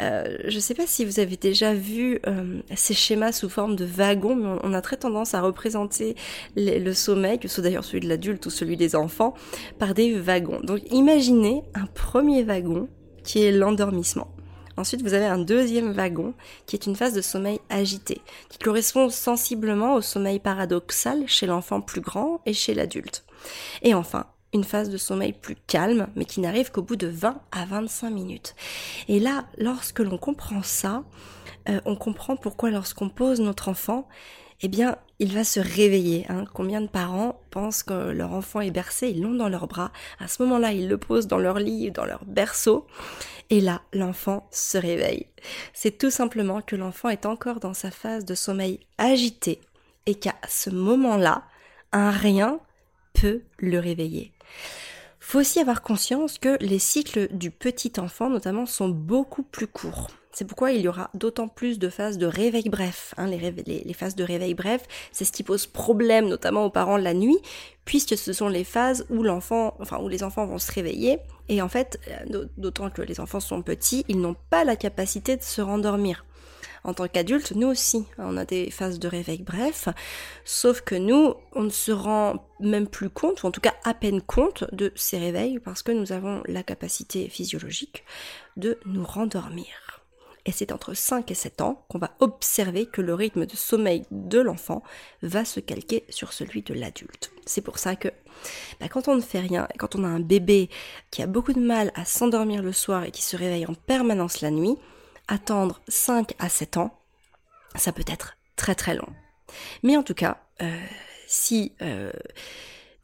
Euh, 0.00 0.36
je 0.46 0.54
ne 0.54 0.60
sais 0.60 0.74
pas 0.74 0.86
si 0.86 1.04
vous 1.04 1.20
avez 1.20 1.36
déjà 1.36 1.74
vu 1.74 2.20
euh, 2.26 2.60
ces 2.74 2.94
schémas 2.94 3.32
sous 3.32 3.48
forme 3.48 3.76
de 3.76 3.84
wagons, 3.84 4.36
mais 4.36 4.58
on 4.62 4.72
a 4.72 4.80
très 4.80 4.96
tendance 4.96 5.34
à 5.34 5.40
représenter 5.40 6.16
le 6.56 6.92
sommeil, 6.92 7.38
que 7.38 7.48
ce 7.48 7.56
soit 7.56 7.64
d'ailleurs 7.64 7.84
celui 7.84 8.00
de 8.00 8.08
l'adulte 8.08 8.46
ou 8.46 8.50
celui 8.50 8.76
des 8.76 8.94
enfants, 8.94 9.34
par 9.78 9.94
des 9.94 10.14
wagons. 10.14 10.60
Donc 10.60 10.80
imaginez 10.90 11.62
un 11.74 11.86
premier 11.86 12.42
wagon 12.42 12.88
qui 13.24 13.42
est 13.42 13.52
l'endormissement. 13.52 14.28
Ensuite, 14.76 15.02
vous 15.02 15.14
avez 15.14 15.24
un 15.24 15.38
deuxième 15.38 15.92
wagon 15.92 16.34
qui 16.66 16.76
est 16.76 16.86
une 16.86 16.96
phase 16.96 17.14
de 17.14 17.22
sommeil 17.22 17.60
agité, 17.70 18.20
qui 18.48 18.58
correspond 18.58 19.08
sensiblement 19.08 19.94
au 19.94 20.02
sommeil 20.02 20.38
paradoxal 20.38 21.24
chez 21.26 21.46
l'enfant 21.46 21.80
plus 21.80 22.02
grand 22.02 22.40
et 22.44 22.52
chez 22.52 22.74
l'adulte. 22.74 23.25
Et 23.82 23.94
enfin, 23.94 24.26
une 24.52 24.64
phase 24.64 24.90
de 24.90 24.96
sommeil 24.96 25.32
plus 25.32 25.56
calme, 25.66 26.08
mais 26.16 26.24
qui 26.24 26.40
n'arrive 26.40 26.70
qu'au 26.70 26.82
bout 26.82 26.96
de 26.96 27.08
20 27.08 27.40
à 27.52 27.64
25 27.66 28.10
minutes. 28.10 28.54
Et 29.08 29.20
là, 29.20 29.44
lorsque 29.58 30.00
l'on 30.00 30.18
comprend 30.18 30.62
ça, 30.62 31.04
euh, 31.68 31.80
on 31.84 31.96
comprend 31.96 32.36
pourquoi 32.36 32.70
lorsqu'on 32.70 33.08
pose 33.08 33.40
notre 33.40 33.68
enfant, 33.68 34.08
eh 34.62 34.68
bien, 34.68 34.96
il 35.18 35.34
va 35.34 35.44
se 35.44 35.60
réveiller. 35.60 36.24
Hein. 36.28 36.44
Combien 36.54 36.80
de 36.80 36.86
parents 36.86 37.40
pensent 37.50 37.82
que 37.82 38.10
leur 38.10 38.32
enfant 38.32 38.60
est 38.60 38.70
bercé, 38.70 39.08
ils 39.10 39.20
l'ont 39.20 39.34
dans 39.34 39.48
leurs 39.48 39.66
bras. 39.66 39.92
À 40.18 40.28
ce 40.28 40.42
moment-là, 40.42 40.72
ils 40.72 40.88
le 40.88 40.96
posent 40.96 41.26
dans 41.26 41.38
leur 41.38 41.58
lit, 41.58 41.90
dans 41.90 42.06
leur 42.06 42.24
berceau. 42.24 42.86
Et 43.50 43.60
là, 43.60 43.82
l'enfant 43.92 44.48
se 44.50 44.78
réveille. 44.78 45.26
C'est 45.72 45.98
tout 45.98 46.10
simplement 46.10 46.62
que 46.62 46.76
l'enfant 46.76 47.10
est 47.10 47.26
encore 47.26 47.60
dans 47.60 47.74
sa 47.74 47.90
phase 47.90 48.24
de 48.24 48.34
sommeil 48.34 48.80
agité 48.98 49.60
et 50.06 50.14
qu'à 50.14 50.34
ce 50.48 50.70
moment-là, 50.70 51.44
un 51.92 52.10
rien 52.10 52.60
peut 53.20 53.42
le 53.58 53.78
réveiller. 53.78 54.32
Faut 55.20 55.40
aussi 55.40 55.58
avoir 55.58 55.82
conscience 55.82 56.38
que 56.38 56.56
les 56.60 56.78
cycles 56.78 57.28
du 57.32 57.50
petit 57.50 57.92
enfant 57.98 58.30
notamment 58.30 58.66
sont 58.66 58.88
beaucoup 58.88 59.42
plus 59.42 59.66
courts. 59.66 60.08
C'est 60.30 60.44
pourquoi 60.44 60.72
il 60.72 60.82
y 60.82 60.88
aura 60.88 61.10
d'autant 61.14 61.48
plus 61.48 61.78
de 61.78 61.88
phases 61.88 62.18
de 62.18 62.26
réveil 62.26 62.68
bref. 62.68 63.14
Hein, 63.16 63.26
les, 63.26 63.94
phases 63.94 64.14
de 64.14 64.22
réveil 64.22 64.52
bref, 64.52 64.82
c'est 65.10 65.24
ce 65.24 65.32
qui 65.32 65.42
pose 65.42 65.66
problème 65.66 66.28
notamment 66.28 66.66
aux 66.66 66.70
parents 66.70 66.98
la 66.98 67.14
nuit, 67.14 67.38
puisque 67.86 68.18
ce 68.18 68.34
sont 68.34 68.48
les 68.48 68.62
phases 68.62 69.06
où 69.08 69.22
l'enfant, 69.22 69.74
enfin 69.80 69.98
où 69.98 70.08
les 70.08 70.22
enfants 70.22 70.44
vont 70.44 70.58
se 70.58 70.70
réveiller. 70.70 71.18
Et 71.48 71.62
en 71.62 71.68
fait, 71.68 71.98
euh, 72.08 72.44
d'autant 72.58 72.90
que 72.90 73.00
les 73.00 73.18
enfants 73.18 73.40
sont 73.40 73.62
petits, 73.62 74.04
ils 74.08 74.20
n'ont 74.20 74.36
pas 74.50 74.62
la 74.62 74.76
capacité 74.76 75.38
de 75.38 75.42
se 75.42 75.62
rendormir. 75.62 76.26
En 76.86 76.94
tant 76.94 77.08
qu'adulte, 77.08 77.52
nous 77.56 77.66
aussi, 77.66 78.04
on 78.16 78.36
a 78.36 78.44
des 78.44 78.70
phases 78.70 79.00
de 79.00 79.08
réveil 79.08 79.42
bref, 79.42 79.88
sauf 80.44 80.82
que 80.82 80.94
nous, 80.94 81.34
on 81.52 81.64
ne 81.64 81.68
se 81.68 81.90
rend 81.90 82.46
même 82.60 82.86
plus 82.86 83.10
compte, 83.10 83.42
ou 83.42 83.48
en 83.48 83.50
tout 83.50 83.60
cas 83.60 83.74
à 83.82 83.92
peine 83.92 84.22
compte 84.22 84.62
de 84.72 84.92
ces 84.94 85.18
réveils, 85.18 85.58
parce 85.58 85.82
que 85.82 85.90
nous 85.90 86.12
avons 86.12 86.44
la 86.46 86.62
capacité 86.62 87.28
physiologique 87.28 88.04
de 88.56 88.78
nous 88.86 89.04
rendormir. 89.04 89.66
Et 90.44 90.52
c'est 90.52 90.70
entre 90.70 90.94
5 90.94 91.28
et 91.28 91.34
7 91.34 91.60
ans 91.60 91.84
qu'on 91.88 91.98
va 91.98 92.14
observer 92.20 92.86
que 92.86 93.02
le 93.02 93.14
rythme 93.14 93.46
de 93.46 93.56
sommeil 93.56 94.04
de 94.12 94.38
l'enfant 94.38 94.84
va 95.22 95.44
se 95.44 95.58
calquer 95.58 96.04
sur 96.08 96.32
celui 96.32 96.62
de 96.62 96.72
l'adulte. 96.72 97.32
C'est 97.46 97.62
pour 97.62 97.80
ça 97.80 97.96
que 97.96 98.10
bah, 98.78 98.88
quand 98.88 99.08
on 99.08 99.16
ne 99.16 99.20
fait 99.20 99.40
rien, 99.40 99.66
quand 99.76 99.96
on 99.96 100.04
a 100.04 100.08
un 100.08 100.20
bébé 100.20 100.70
qui 101.10 101.20
a 101.20 101.26
beaucoup 101.26 101.52
de 101.52 101.58
mal 101.58 101.90
à 101.96 102.04
s'endormir 102.04 102.62
le 102.62 102.72
soir 102.72 103.02
et 103.02 103.10
qui 103.10 103.22
se 103.22 103.36
réveille 103.36 103.66
en 103.66 103.74
permanence 103.74 104.40
la 104.40 104.52
nuit, 104.52 104.76
attendre 105.28 105.80
5 105.88 106.34
à 106.38 106.48
7 106.48 106.76
ans, 106.76 106.98
ça 107.74 107.92
peut 107.92 108.04
être 108.06 108.36
très 108.56 108.74
très 108.74 108.94
long. 108.94 109.08
Mais 109.82 109.96
en 109.96 110.02
tout 110.02 110.14
cas, 110.14 110.38
euh, 110.62 110.80
si 111.26 111.72
euh, 111.82 112.12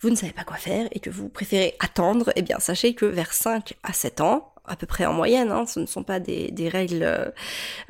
vous 0.01 0.11
ne 0.11 0.15
savez 0.15 0.33
pas 0.33 0.45
quoi 0.45 0.57
faire 0.57 0.89
et 0.93 1.01
que 1.01 1.11
vous 1.11 1.29
préférez 1.29 1.75
attendre, 1.81 2.33
eh 2.37 2.43
bien 2.43 2.59
sachez 2.59 2.95
que 2.95 3.07
vers 3.07 3.33
5 3.33 3.75
à 3.83 3.93
7 3.93 4.21
ans, 4.21 4.53
à 4.65 4.77
peu 4.77 4.87
près 4.87 5.07
en 5.07 5.13
moyenne, 5.13 5.51
hein, 5.51 5.67
ce 5.67 5.81
ne 5.81 5.87
sont 5.87 6.05
pas 6.05 6.21
des, 6.21 6.69
règles, 6.69 7.03
euh, 7.03 7.31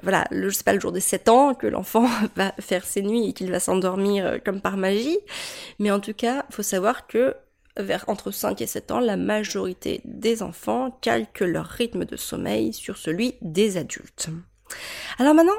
voilà, 0.02 0.26
le, 0.30 0.50
sais 0.50 0.64
pas 0.64 0.72
le 0.72 0.80
jour 0.80 0.92
des 0.92 1.00
7 1.00 1.28
ans 1.28 1.54
que 1.54 1.66
l'enfant 1.66 2.08
va 2.36 2.52
faire 2.60 2.84
ses 2.84 3.02
nuits 3.02 3.28
et 3.28 3.32
qu'il 3.32 3.50
va 3.50 3.60
s'endormir 3.60 4.38
comme 4.44 4.60
par 4.60 4.76
magie, 4.76 5.18
mais 5.78 5.90
en 5.90 6.00
tout 6.00 6.14
cas, 6.14 6.46
faut 6.50 6.62
savoir 6.62 7.06
que 7.06 7.36
vers 7.78 8.04
entre 8.08 8.30
5 8.30 8.60
et 8.60 8.66
7 8.66 8.90
ans, 8.90 9.00
la 9.00 9.16
majorité 9.16 10.00
des 10.04 10.42
enfants 10.42 10.90
calquent 11.00 11.40
leur 11.40 11.66
rythme 11.66 12.04
de 12.04 12.16
sommeil 12.16 12.72
sur 12.72 12.96
celui 12.96 13.34
des 13.40 13.76
adultes. 13.76 14.28
Alors 15.18 15.34
maintenant, 15.34 15.52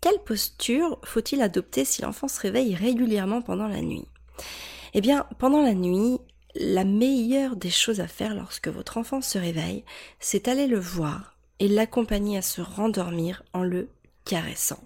quelle 0.00 0.18
posture 0.24 0.98
faut-il 1.04 1.42
adopter 1.42 1.84
si 1.84 2.02
l'enfant 2.02 2.28
se 2.28 2.40
réveille 2.40 2.74
régulièrement 2.74 3.42
pendant 3.42 3.68
la 3.68 3.80
nuit? 3.80 4.06
Eh 4.94 5.00
bien, 5.00 5.26
pendant 5.38 5.62
la 5.62 5.74
nuit, 5.74 6.18
la 6.54 6.84
meilleure 6.84 7.56
des 7.56 7.70
choses 7.70 8.00
à 8.00 8.08
faire 8.08 8.34
lorsque 8.34 8.68
votre 8.68 8.96
enfant 8.96 9.20
se 9.20 9.38
réveille, 9.38 9.84
c'est 10.18 10.48
aller 10.48 10.66
le 10.66 10.80
voir 10.80 11.36
et 11.58 11.68
l'accompagner 11.68 12.38
à 12.38 12.42
se 12.42 12.60
rendormir 12.60 13.42
en 13.52 13.62
le 13.62 13.88
caressant. 14.24 14.82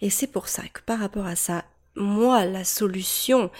Et 0.00 0.10
c'est 0.10 0.26
pour 0.26 0.48
ça 0.48 0.62
que 0.68 0.82
par 0.82 1.00
rapport 1.00 1.26
à 1.26 1.36
ça, 1.36 1.64
moi, 1.96 2.44
la 2.44 2.64
solution 2.64 3.50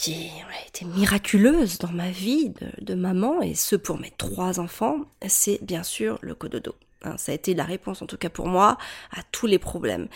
qui 0.00 0.30
a 0.40 0.66
été 0.66 0.86
miraculeuse 0.86 1.78
dans 1.78 1.92
ma 1.92 2.10
vie 2.10 2.54
de, 2.80 2.94
maman, 2.94 3.42
et 3.42 3.54
ce 3.54 3.76
pour 3.76 3.98
mes 3.98 4.12
trois 4.16 4.58
enfants, 4.58 5.00
c'est 5.28 5.62
bien 5.62 5.82
sûr 5.82 6.18
le 6.22 6.34
cododo. 6.34 6.74
Hein, 7.02 7.16
ça 7.18 7.32
a 7.32 7.34
été 7.34 7.52
la 7.52 7.64
réponse, 7.64 8.00
en 8.00 8.06
tout 8.06 8.16
cas 8.16 8.30
pour 8.30 8.46
moi, 8.46 8.78
à 9.10 9.22
tous 9.30 9.46
les 9.46 9.58
problèmes. 9.58 10.08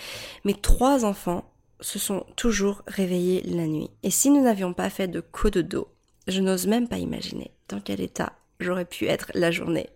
Mes 0.44 0.54
trois 0.54 1.04
enfants 1.04 1.52
se 1.80 1.98
sont 1.98 2.24
toujours 2.34 2.82
réveillés 2.86 3.42
la 3.42 3.66
nuit. 3.66 3.90
Et 4.02 4.10
si 4.10 4.30
nous 4.30 4.42
n'avions 4.42 4.72
pas 4.72 4.88
fait 4.88 5.06
de 5.06 5.22
dos, 5.60 5.88
je 6.28 6.40
n'ose 6.40 6.66
même 6.66 6.88
pas 6.88 6.96
imaginer 6.96 7.50
dans 7.68 7.80
quel 7.80 8.00
état 8.00 8.32
j'aurais 8.64 8.84
pu 8.84 9.06
être 9.06 9.30
la 9.34 9.50
journée. 9.50 9.90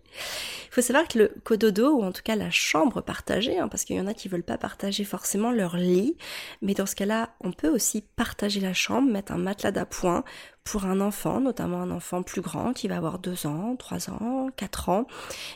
Il 0.69 0.73
faut 0.75 0.81
savoir 0.81 1.07
que 1.07 1.17
le 1.17 1.31
cododo, 1.43 1.95
ou 1.95 2.03
en 2.03 2.11
tout 2.11 2.21
cas 2.23 2.35
la 2.35 2.51
chambre 2.51 3.01
partagée, 3.01 3.57
hein, 3.57 3.67
parce 3.67 3.85
qu'il 3.85 3.95
y 3.95 3.99
en 3.99 4.05
a 4.05 4.13
qui 4.13 4.27
veulent 4.27 4.43
pas 4.43 4.59
partager 4.59 5.03
forcément 5.03 5.51
leur 5.51 5.77
lit, 5.77 6.15
mais 6.61 6.75
dans 6.75 6.85
ce 6.85 6.95
cas-là, 6.95 7.31
on 7.41 7.51
peut 7.51 7.69
aussi 7.69 8.03
partager 8.15 8.59
la 8.59 8.73
chambre, 8.73 9.11
mettre 9.11 9.31
un 9.31 9.37
matelas 9.37 9.71
d'appoint 9.71 10.23
pour 10.63 10.85
un 10.85 11.01
enfant, 11.01 11.39
notamment 11.39 11.81
un 11.81 11.89
enfant 11.89 12.21
plus 12.21 12.41
grand 12.41 12.73
qui 12.73 12.87
va 12.87 12.97
avoir 12.97 13.17
2 13.17 13.47
ans, 13.47 13.75
3 13.77 14.11
ans, 14.11 14.49
4 14.55 14.89
ans, 14.89 15.07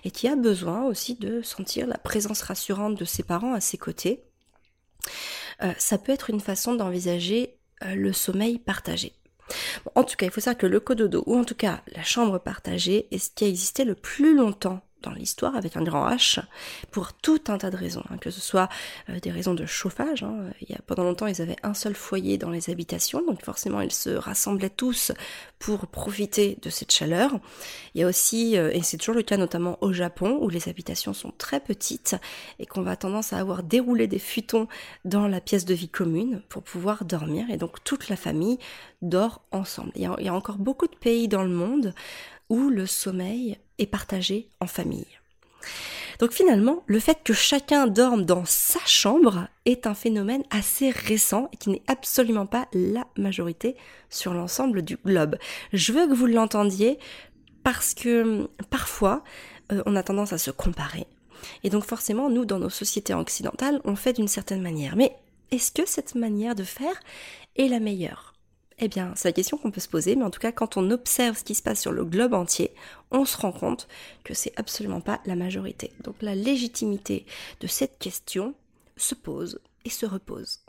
et 0.04 0.10
qui 0.10 0.28
a 0.28 0.36
besoin 0.36 0.84
aussi 0.84 1.14
de 1.14 1.44
sentir 1.44 1.86
la 1.86 2.00
présence 2.00 2.42
rassurante 2.42 2.96
de 2.96 3.06
ses 3.06 3.22
parents 3.22 3.54
à 3.54 3.62
ses 3.62 3.78
côtés. 3.78 4.24
Euh, 5.62 5.74
ça 5.78 6.00
peut 6.00 6.12
être 6.12 6.32
une 6.32 6.40
façon 6.40 6.74
d'envisager 6.74 7.56
euh, 7.84 7.94
le 7.94 8.14
sommeil 8.14 8.58
partagé. 8.58 9.14
En 9.96 10.04
tout 10.04 10.16
cas, 10.16 10.26
il 10.26 10.32
faut 10.32 10.42
savoir 10.42 10.58
que 10.58 10.68
le 10.68 10.80
cododo, 10.80 11.24
ou 11.26 11.38
en 11.38 11.44
tout 11.44 11.56
cas 11.56 11.82
la 11.96 12.04
chambre 12.04 12.40
partagée, 12.40 13.08
est 13.12 13.18
ce 13.18 13.30
qui 13.34 13.46
a 13.46 13.48
existé 13.48 13.86
le 13.86 13.96
plus 13.96 14.36
longtemps 14.36 14.82
dans 15.04 15.12
l'histoire 15.12 15.56
avec 15.56 15.78
un 15.78 15.84
grand 15.84 16.10
H 16.10 16.40
pour 16.92 17.14
tout 17.14 17.42
un 17.48 17.58
tas 17.58 17.70
de 17.70 17.78
raisons, 17.78 18.04
hein, 18.10 18.18
que 18.18 18.32
ce 18.32 18.42
soit 18.42 18.70
euh, 19.10 19.20
des 19.20 19.32
raisons 19.32 19.54
de 19.54 19.66
chauffage. 19.66 20.24
Hein. 20.24 20.50
Y 20.68 20.74
a, 20.74 20.80
pendant 20.88 21.04
longtemps, 21.04 21.28
ils 21.28 21.42
avaient 21.42 21.58
un 21.64 21.74
seul 21.74 21.94
foyer 21.94 22.38
dans 22.38 22.50
les 22.50 22.70
habitations, 22.70 23.24
donc 23.26 23.44
forcément, 23.44 23.82
ils 23.82 23.92
se 23.92 24.10
rassemblaient 24.10 24.70
tous 24.70 25.12
pour 25.60 25.88
profiter 25.88 26.58
de 26.62 26.70
cette 26.70 26.92
chaleur. 26.92 27.32
Il 27.94 28.02
y 28.02 28.04
a 28.04 28.08
aussi, 28.08 28.58
euh, 28.58 28.72
et 28.74 28.82
c'est 28.82 28.98
toujours 28.98 29.16
le 29.16 29.24
cas 29.24 29.38
notamment 29.38 29.78
au 29.82 29.94
Japon, 29.94 30.40
où 30.42 30.50
les 30.50 30.70
habitations 30.70 31.14
sont 31.14 31.34
très 31.38 31.60
petites 31.60 32.16
et 32.60 32.66
qu'on 32.66 32.82
va 32.82 32.96
tendance 32.96 33.34
à 33.34 33.38
avoir 33.38 33.64
déroulé 33.64 34.08
des 34.08 34.20
futons 34.20 34.68
dans 35.06 35.28
la 35.28 35.42
pièce 35.42 35.66
de 35.66 35.74
vie 35.74 35.90
commune 35.90 36.42
pour 36.50 36.64
pouvoir 36.64 37.06
dormir, 37.06 37.46
et 37.50 37.58
donc 37.58 37.84
toute 37.84 38.10
la 38.10 38.16
famille 38.16 38.58
dort 39.02 39.42
ensemble. 39.52 39.92
il 39.96 40.02
y 40.02 40.28
a 40.28 40.34
encore 40.34 40.58
beaucoup 40.58 40.88
de 40.88 40.96
pays 40.96 41.28
dans 41.28 41.44
le 41.44 41.50
monde 41.50 41.94
où 42.50 42.70
le 42.70 42.86
sommeil 42.86 43.58
est 43.78 43.88
partagé 43.88 44.50
en 44.60 44.68
famille. 44.68 45.08
Donc 46.20 46.32
finalement, 46.32 46.84
le 46.86 47.00
fait 47.00 47.20
que 47.24 47.34
chacun 47.34 47.88
dorme 47.88 48.26
dans 48.26 48.46
sa 48.46 48.80
chambre 48.86 49.48
est 49.66 49.88
un 49.88 49.94
phénomène 49.94 50.44
assez 50.52 50.90
récent 50.90 51.50
et 51.52 51.58
qui 51.58 51.70
n'est 51.70 51.84
absolument 51.88 52.46
pas 52.46 52.68
la 52.74 53.08
majorité 53.18 53.76
sur 54.10 54.34
l'ensemble 54.34 54.84
du 54.84 54.98
globe. 54.98 55.38
Je 55.72 55.92
veux 55.92 56.08
que 56.08 56.14
vous 56.14 56.28
l'entendiez 56.28 57.00
parce 57.64 57.94
que 57.94 58.22
hum, 58.24 58.48
parfois, 58.70 59.24
euh, 59.72 59.82
on 59.86 59.96
a 59.96 60.04
tendance 60.04 60.34
à 60.34 60.38
se 60.38 60.52
comparer. 60.52 61.08
Et 61.64 61.70
donc 61.70 61.84
forcément, 61.84 62.30
nous, 62.30 62.46
dans 62.46 62.60
nos 62.60 62.70
sociétés 62.70 63.14
occidentales, 63.14 63.82
on 63.84 63.96
fait 63.96 64.14
d'une 64.14 64.28
certaine 64.28 64.62
manière. 64.62 64.96
Mais 64.96 65.16
est-ce 65.52 65.72
que 65.72 65.86
cette 65.86 66.16
manière 66.16 66.56
de 66.56 66.64
faire 66.64 67.00
est 67.56 67.68
la 67.68 67.80
meilleure? 67.80 68.34
Eh 68.86 68.90
bien, 68.90 69.14
c'est 69.16 69.30
la 69.30 69.34
question 69.34 69.58
qu'on 69.58 69.72
peut 69.72 69.80
se 69.80 69.88
poser, 69.88 70.18
mais 70.18 70.26
en 70.26 70.30
tout 70.30 70.42
cas, 70.42 70.52
quand 70.52 70.76
on 70.76 70.92
observe 70.92 71.38
ce 71.38 71.46
qui 71.46 71.56
se 71.56 71.62
passe 71.62 71.80
sur 71.80 71.94
le 71.94 72.04
globe 72.04 72.34
entier, 72.34 72.74
on 73.12 73.24
se 73.24 73.38
rend 73.38 73.54
compte 73.54 73.88
que 74.26 74.34
c'est 74.34 74.52
absolument 74.58 75.00
pas 75.00 75.22
la 75.26 75.38
majorité. 75.38 75.94
Donc 76.04 76.16
la 76.22 76.36
légitimité 76.36 77.26
de 77.62 77.68
cette 77.68 77.98
question 77.98 78.56
se 78.98 79.16
pose 79.16 79.62
et 79.86 79.90
se 79.90 80.06
repose. 80.06 80.60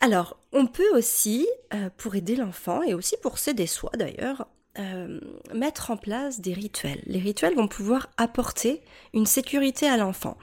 Alors, 0.00 0.38
on 0.52 0.66
peut 0.66 0.96
aussi, 0.96 1.46
euh, 1.74 1.90
pour 1.98 2.14
aider 2.14 2.36
l'enfant, 2.36 2.82
et 2.82 2.94
aussi 2.94 3.16
pour 3.20 3.36
s'aider 3.36 3.66
soi 3.66 3.90
d'ailleurs, 3.94 4.46
euh, 4.78 5.20
mettre 5.52 5.90
en 5.90 5.98
place 5.98 6.40
des 6.40 6.54
rituels. 6.54 7.02
Les 7.04 7.18
rituels 7.18 7.54
vont 7.54 7.68
pouvoir 7.68 8.08
apporter 8.16 8.80
une 9.12 9.26
sécurité 9.26 9.86
à 9.88 9.98
l'enfant. 9.98 10.38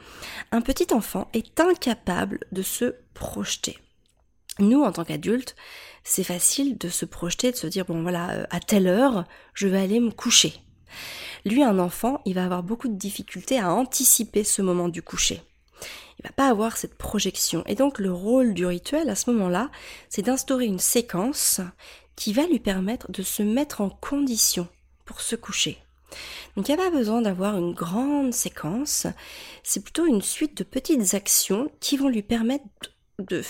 Un 0.51 0.61
petit 0.61 0.93
enfant 0.93 1.27
est 1.33 1.59
incapable 1.59 2.41
de 2.51 2.61
se 2.61 2.93
projeter. 3.15 3.79
Nous, 4.59 4.81
en 4.81 4.91
tant 4.91 5.03
qu'adultes, 5.03 5.55
c'est 6.03 6.23
facile 6.23 6.77
de 6.77 6.89
se 6.89 7.05
projeter, 7.05 7.51
de 7.51 7.57
se 7.57 7.67
dire 7.67 7.85
bon 7.85 8.01
voilà, 8.01 8.31
euh, 8.31 8.45
à 8.49 8.59
telle 8.59 8.87
heure, 8.87 9.25
je 9.53 9.67
vais 9.67 9.79
aller 9.79 9.99
me 9.99 10.11
coucher. 10.11 10.53
Lui, 11.45 11.63
un 11.63 11.77
enfant, 11.79 12.21
il 12.25 12.35
va 12.35 12.45
avoir 12.45 12.63
beaucoup 12.63 12.87
de 12.87 12.97
difficultés 12.97 13.59
à 13.59 13.73
anticiper 13.73 14.43
ce 14.43 14.61
moment 14.61 14.87
du 14.87 15.01
coucher. 15.01 15.41
Il 16.19 16.23
va 16.23 16.31
pas 16.31 16.47
avoir 16.47 16.77
cette 16.77 16.97
projection. 16.97 17.63
Et 17.67 17.75
donc 17.75 17.99
le 17.99 18.11
rôle 18.11 18.53
du 18.53 18.65
rituel 18.65 19.09
à 19.09 19.15
ce 19.15 19.29
moment-là, 19.31 19.69
c'est 20.09 20.21
d'instaurer 20.21 20.65
une 20.65 20.79
séquence 20.79 21.59
qui 22.15 22.31
va 22.31 22.47
lui 22.47 22.59
permettre 22.59 23.11
de 23.11 23.23
se 23.23 23.43
mettre 23.43 23.81
en 23.81 23.89
condition 23.89 24.67
pour 25.03 25.21
se 25.21 25.35
coucher. 25.35 25.77
Donc 26.55 26.67
il 26.67 26.75
n'y 26.75 26.81
a 26.81 26.83
pas 26.83 26.95
besoin 26.95 27.21
d'avoir 27.21 27.57
une 27.57 27.73
grande 27.73 28.33
séquence, 28.33 29.05
c'est 29.63 29.83
plutôt 29.83 30.05
une 30.05 30.21
suite 30.21 30.57
de 30.57 30.63
petites 30.63 31.13
actions 31.13 31.69
qui 31.81 31.97
vont 31.97 32.07
lui 32.07 32.21
permettre 32.21 32.63
de, 33.19 33.41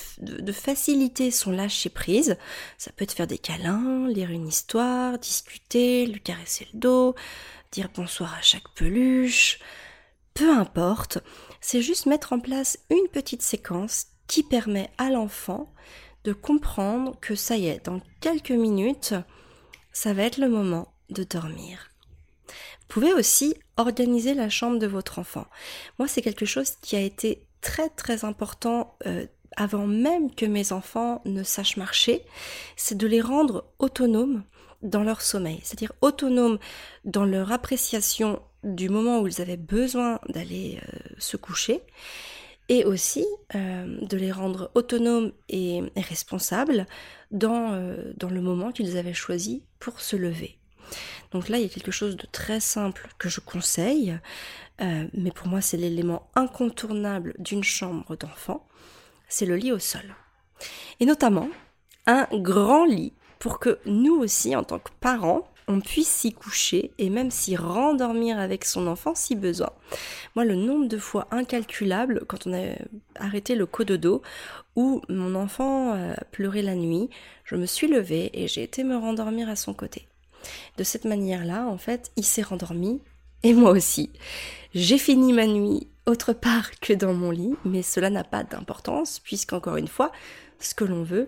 faciliter 0.51 1.31
son 1.31 1.51
lâcher 1.51 1.89
prise. 1.89 2.37
Ça 2.77 2.91
peut 2.91 3.03
être 3.03 3.13
faire 3.13 3.27
des 3.27 3.37
câlins, 3.37 4.07
lire 4.07 4.29
une 4.29 4.47
histoire, 4.47 5.17
discuter, 5.19 6.05
lui 6.05 6.21
caresser 6.21 6.67
le 6.73 6.79
dos, 6.79 7.15
dire 7.71 7.89
bonsoir 7.93 8.33
à 8.33 8.41
chaque 8.41 8.69
peluche. 8.75 9.59
Peu 10.33 10.49
importe, 10.51 11.19
c'est 11.61 11.81
juste 11.81 12.05
mettre 12.05 12.33
en 12.33 12.39
place 12.39 12.79
une 12.89 13.07
petite 13.11 13.41
séquence 13.41 14.07
qui 14.27 14.43
permet 14.43 14.89
à 14.97 15.09
l'enfant 15.09 15.71
de 16.23 16.33
comprendre 16.33 17.17
que 17.21 17.35
ça 17.35 17.55
y 17.55 17.67
est, 17.67 17.85
dans 17.85 18.01
quelques 18.19 18.51
minutes, 18.51 19.13
ça 19.93 20.13
va 20.13 20.23
être 20.23 20.39
le 20.39 20.49
moment 20.49 20.91
de 21.09 21.23
dormir. 21.23 21.91
Vous 22.47 22.87
pouvez 23.01 23.13
aussi 23.13 23.55
organiser 23.77 24.33
la 24.33 24.49
chambre 24.49 24.79
de 24.79 24.87
votre 24.87 25.19
enfant. 25.19 25.45
Moi, 25.99 26.07
c'est 26.07 26.21
quelque 26.21 26.45
chose 26.45 26.71
qui 26.81 26.95
a 26.95 27.01
été 27.01 27.45
très 27.61 27.89
très 27.89 28.25
important 28.25 28.95
euh, 29.07 29.25
avant 29.57 29.87
même 29.87 30.33
que 30.33 30.45
mes 30.45 30.71
enfants 30.71 31.21
ne 31.25 31.43
sachent 31.43 31.77
marcher, 31.77 32.21
c'est 32.75 32.97
de 32.97 33.07
les 33.07 33.21
rendre 33.21 33.65
autonomes 33.79 34.43
dans 34.81 35.03
leur 35.03 35.21
sommeil, 35.21 35.59
c'est-à-dire 35.63 35.93
autonomes 36.01 36.59
dans 37.03 37.25
leur 37.25 37.51
appréciation 37.51 38.41
du 38.63 38.89
moment 38.89 39.19
où 39.19 39.27
ils 39.27 39.41
avaient 39.41 39.57
besoin 39.57 40.19
d'aller 40.29 40.79
euh, 40.81 40.99
se 41.17 41.37
coucher, 41.37 41.81
et 42.67 42.83
aussi 42.83 43.25
euh, 43.53 43.99
de 44.01 44.17
les 44.17 44.31
rendre 44.31 44.71
autonomes 44.73 45.31
et, 45.49 45.83
responsables 45.95 46.87
dans, 47.29 47.73
euh, 47.73 48.11
dans 48.17 48.29
le 48.29 48.41
moment 48.41 48.71
qu'ils 48.71 48.97
avaient 48.97 49.13
choisi 49.13 49.63
pour 49.79 50.01
se 50.01 50.15
lever. 50.15 50.57
Donc 51.31 51.49
là, 51.49 51.57
il 51.57 51.63
y 51.63 51.65
a 51.65 51.69
quelque 51.69 51.91
chose 51.91 52.15
de 52.15 52.27
très 52.31 52.59
simple 52.59 53.09
que 53.17 53.29
je 53.29 53.39
conseille, 53.39 54.17
mais 54.79 55.31
pour 55.33 55.47
moi 55.47 55.61
c'est 55.61 55.77
l'élément 55.77 56.29
incontournable 56.35 57.33
d'une 57.39 57.63
chambre 57.63 58.15
d'enfant 58.15 58.67
c'est 59.29 59.45
le 59.45 59.55
lit 59.55 59.71
au 59.71 59.79
sol. 59.79 60.15
Et 60.99 61.05
notamment 61.05 61.49
un 62.05 62.27
grand 62.31 62.85
lit 62.85 63.13
pour 63.39 63.59
que 63.59 63.79
nous 63.85 64.15
aussi, 64.15 64.55
en 64.55 64.63
tant 64.63 64.79
que 64.79 64.91
parents, 64.99 65.47
on 65.67 65.81
puisse 65.81 66.09
s'y 66.09 66.31
coucher 66.31 66.91
et 66.97 67.09
même 67.09 67.31
s'y 67.31 67.55
rendormir 67.55 68.39
avec 68.39 68.65
son 68.65 68.87
enfant 68.87 69.15
si 69.15 69.35
besoin. 69.35 69.71
Moi, 70.35 70.45
le 70.45 70.55
nombre 70.55 70.87
de 70.87 70.97
fois 70.97 71.27
incalculable 71.31 72.23
quand 72.27 72.45
on 72.47 72.53
a 72.53 72.75
arrêté 73.15 73.55
le 73.55 73.65
cododo 73.65 74.21
où 74.75 75.01
mon 75.09 75.35
enfant 75.35 75.93
euh, 75.93 76.13
pleurait 76.31 76.61
la 76.61 76.75
nuit, 76.75 77.09
je 77.43 77.55
me 77.55 77.65
suis 77.65 77.87
levée 77.87 78.29
et 78.33 78.47
j'ai 78.47 78.63
été 78.63 78.83
me 78.83 78.97
rendormir 78.97 79.49
à 79.49 79.55
son 79.55 79.73
côté. 79.73 80.07
De 80.77 80.83
cette 80.83 81.05
manière-là, 81.05 81.65
en 81.65 81.77
fait, 81.77 82.11
il 82.15 82.25
s'est 82.25 82.43
rendormi 82.43 83.01
et 83.45 83.53
moi 83.53 83.71
aussi. 83.71 84.11
J'ai 84.73 84.97
fini 84.97 85.31
ma 85.31 85.45
nuit 85.45 85.87
autre 86.07 86.33
part 86.33 86.71
que 86.79 86.93
dans 86.93 87.13
mon 87.13 87.29
lit, 87.29 87.55
mais 87.63 87.83
cela 87.83 88.09
n'a 88.09 88.23
pas 88.23 88.43
d'importance 88.43 89.19
puisqu'encore 89.19 89.77
une 89.77 89.87
fois, 89.87 90.11
ce 90.59 90.73
que 90.73 90.83
l'on 90.83 91.03
veut, 91.03 91.27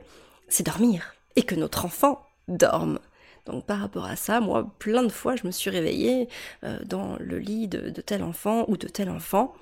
c'est 0.50 0.66
dormir 0.66 1.14
et 1.36 1.44
que 1.44 1.54
notre 1.54 1.86
enfant 1.86 2.26
dorme. 2.48 3.00
Donc 3.46 3.68
par 3.68 3.80
rapport 3.80 4.06
à 4.06 4.16
ça, 4.16 4.40
moi, 4.40 4.68
plein 4.80 5.04
de 5.04 5.12
fois, 5.12 5.36
je 5.36 5.46
me 5.46 5.52
suis 5.52 5.70
réveillée 5.70 6.28
euh, 6.64 6.80
dans 6.86 7.18
le 7.20 7.38
lit 7.38 7.68
de, 7.68 7.90
tel 8.02 8.24
enfant 8.24 8.66
ou 8.68 8.78
de 8.78 8.88
tel 8.88 9.10
enfant 9.10 9.54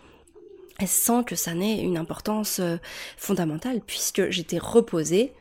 sans 0.86 1.24
que 1.24 1.36
ça 1.36 1.54
n'ait 1.54 1.82
une 1.82 1.98
importance 1.98 2.60
euh, 2.60 2.78
fondamentale, 3.18 3.82
puisque 3.86 4.30
j'étais 4.30 4.58
reposée 4.58 5.34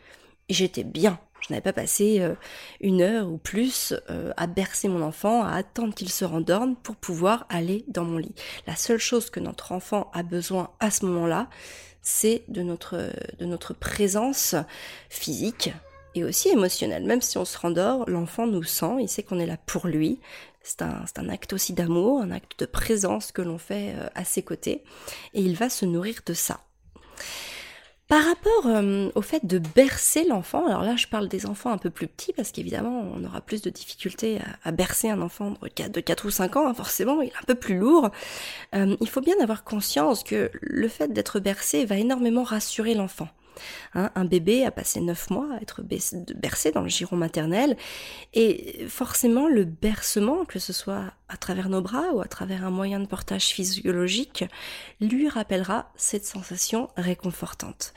j'étais 0.48 0.84
bien. 0.84 1.18
Je 1.46 1.52
n'avais 1.52 1.62
pas 1.62 1.72
passé 1.72 2.20
euh, 2.20 2.34
une 2.80 3.02
heure 3.02 3.30
ou 3.30 3.36
plus 3.36 3.94
à 4.36 4.46
bercer 4.46 4.88
mon 4.88 5.02
enfant, 5.02 5.44
à 5.44 5.56
attendre 5.56 5.94
qu'il 5.94 6.10
se 6.10 6.24
rendorme 6.24 6.74
pour 6.76 6.96
pouvoir 6.96 7.46
aller 7.48 7.84
dans 7.88 8.04
mon 8.04 8.18
lit. 8.18 8.34
La 8.66 8.76
seule 8.76 8.98
chose 8.98 9.30
que 9.30 9.40
notre 9.40 9.72
enfant 9.72 10.10
a 10.14 10.22
besoin 10.22 10.70
à 10.80 10.90
ce 10.90 11.04
moment-là, 11.06 11.48
c'est 12.04 12.44
de 12.48 12.62
notre, 12.62 13.74
présence 13.74 14.54
physique, 15.08 15.70
et 16.14 16.22
aussi 16.22 16.48
émotionnel. 16.50 17.04
Même 17.04 17.22
si 17.22 17.38
on 17.38 17.44
se 17.44 17.58
rendort, 17.58 18.08
l'enfant 18.08 18.46
nous 18.46 18.62
sent, 18.62 18.96
il 19.00 19.08
sait 19.08 19.24
qu'on 19.24 19.40
est 19.40 19.46
là 19.46 19.56
pour 19.66 19.88
lui. 19.88 20.20
C'est 20.62 20.82
un, 20.82 21.04
un, 21.16 21.28
acte 21.28 21.52
aussi 21.52 21.72
d'amour, 21.72 22.20
un 22.20 22.30
acte 22.30 22.60
de 22.60 22.66
présence 22.66 23.32
que 23.32 23.42
l'on 23.42 23.58
fait 23.58 23.94
euh, 23.96 24.08
à 24.14 24.24
ses 24.24 24.42
côtés, 24.42 24.84
et 25.32 25.40
il 25.40 25.56
va 25.56 25.68
se 25.68 25.84
nourrir 25.84 26.20
de 26.24 26.34
ça. 26.34 26.60
Par 28.06 28.22
rapport 28.22 28.66
euh, 28.66 29.10
au 29.14 29.22
fait 29.22 29.46
de 29.46 29.58
bercer 29.58 30.24
l'enfant, 30.24 30.66
alors 30.66 30.82
là 30.82 30.94
je 30.94 31.06
parle 31.06 31.26
des 31.26 31.46
enfants 31.46 31.72
un 31.72 31.78
peu 31.78 31.88
plus 31.88 32.06
petits 32.06 32.34
parce 32.34 32.52
qu'évidemment 32.52 33.10
on 33.14 33.24
aura 33.24 33.40
plus 33.40 33.62
de 33.62 33.70
difficultés 33.70 34.40
à, 34.62 34.72
bercer 34.72 35.08
un 35.08 35.22
enfant 35.22 35.54
de 35.62 35.68
4, 35.68 35.90
de 35.90 36.00
4 36.00 36.26
ou 36.26 36.30
5 36.30 36.56
ans, 36.56 36.68
hein, 36.68 36.74
forcément 36.74 37.22
il 37.22 37.28
est 37.28 37.36
un 37.40 37.46
peu 37.46 37.54
plus 37.54 37.78
lourd. 37.78 38.10
Euh, 38.74 38.94
il 39.00 39.08
faut 39.08 39.22
bien 39.22 39.36
avoir 39.40 39.64
conscience 39.64 40.22
que 40.22 40.50
le 40.60 40.88
fait 40.88 41.14
d'être 41.14 41.40
bercé 41.40 41.86
va 41.86 41.96
énormément 41.96 42.42
rassurer 42.42 42.94
l'enfant. 42.94 43.28
Hein, 43.94 44.10
un 44.14 44.24
bébé 44.24 44.64
a 44.64 44.70
passé 44.70 45.00
neuf 45.00 45.30
mois 45.30 45.48
à 45.54 45.62
être 45.62 45.82
bercé 45.82 46.72
dans 46.72 46.82
le 46.82 46.88
giron 46.88 47.16
maternel 47.16 47.76
et 48.32 48.86
forcément 48.88 49.48
le 49.48 49.64
bercement, 49.64 50.44
que 50.44 50.58
ce 50.58 50.72
soit 50.72 51.12
à 51.28 51.36
travers 51.36 51.68
nos 51.68 51.80
bras 51.80 52.12
ou 52.12 52.20
à 52.20 52.26
travers 52.26 52.64
un 52.64 52.70
moyen 52.70 53.00
de 53.00 53.06
portage 53.06 53.46
physiologique, 53.46 54.44
lui 55.00 55.28
rappellera 55.28 55.92
cette 55.96 56.24
sensation 56.24 56.88
réconfortante. 56.96 57.94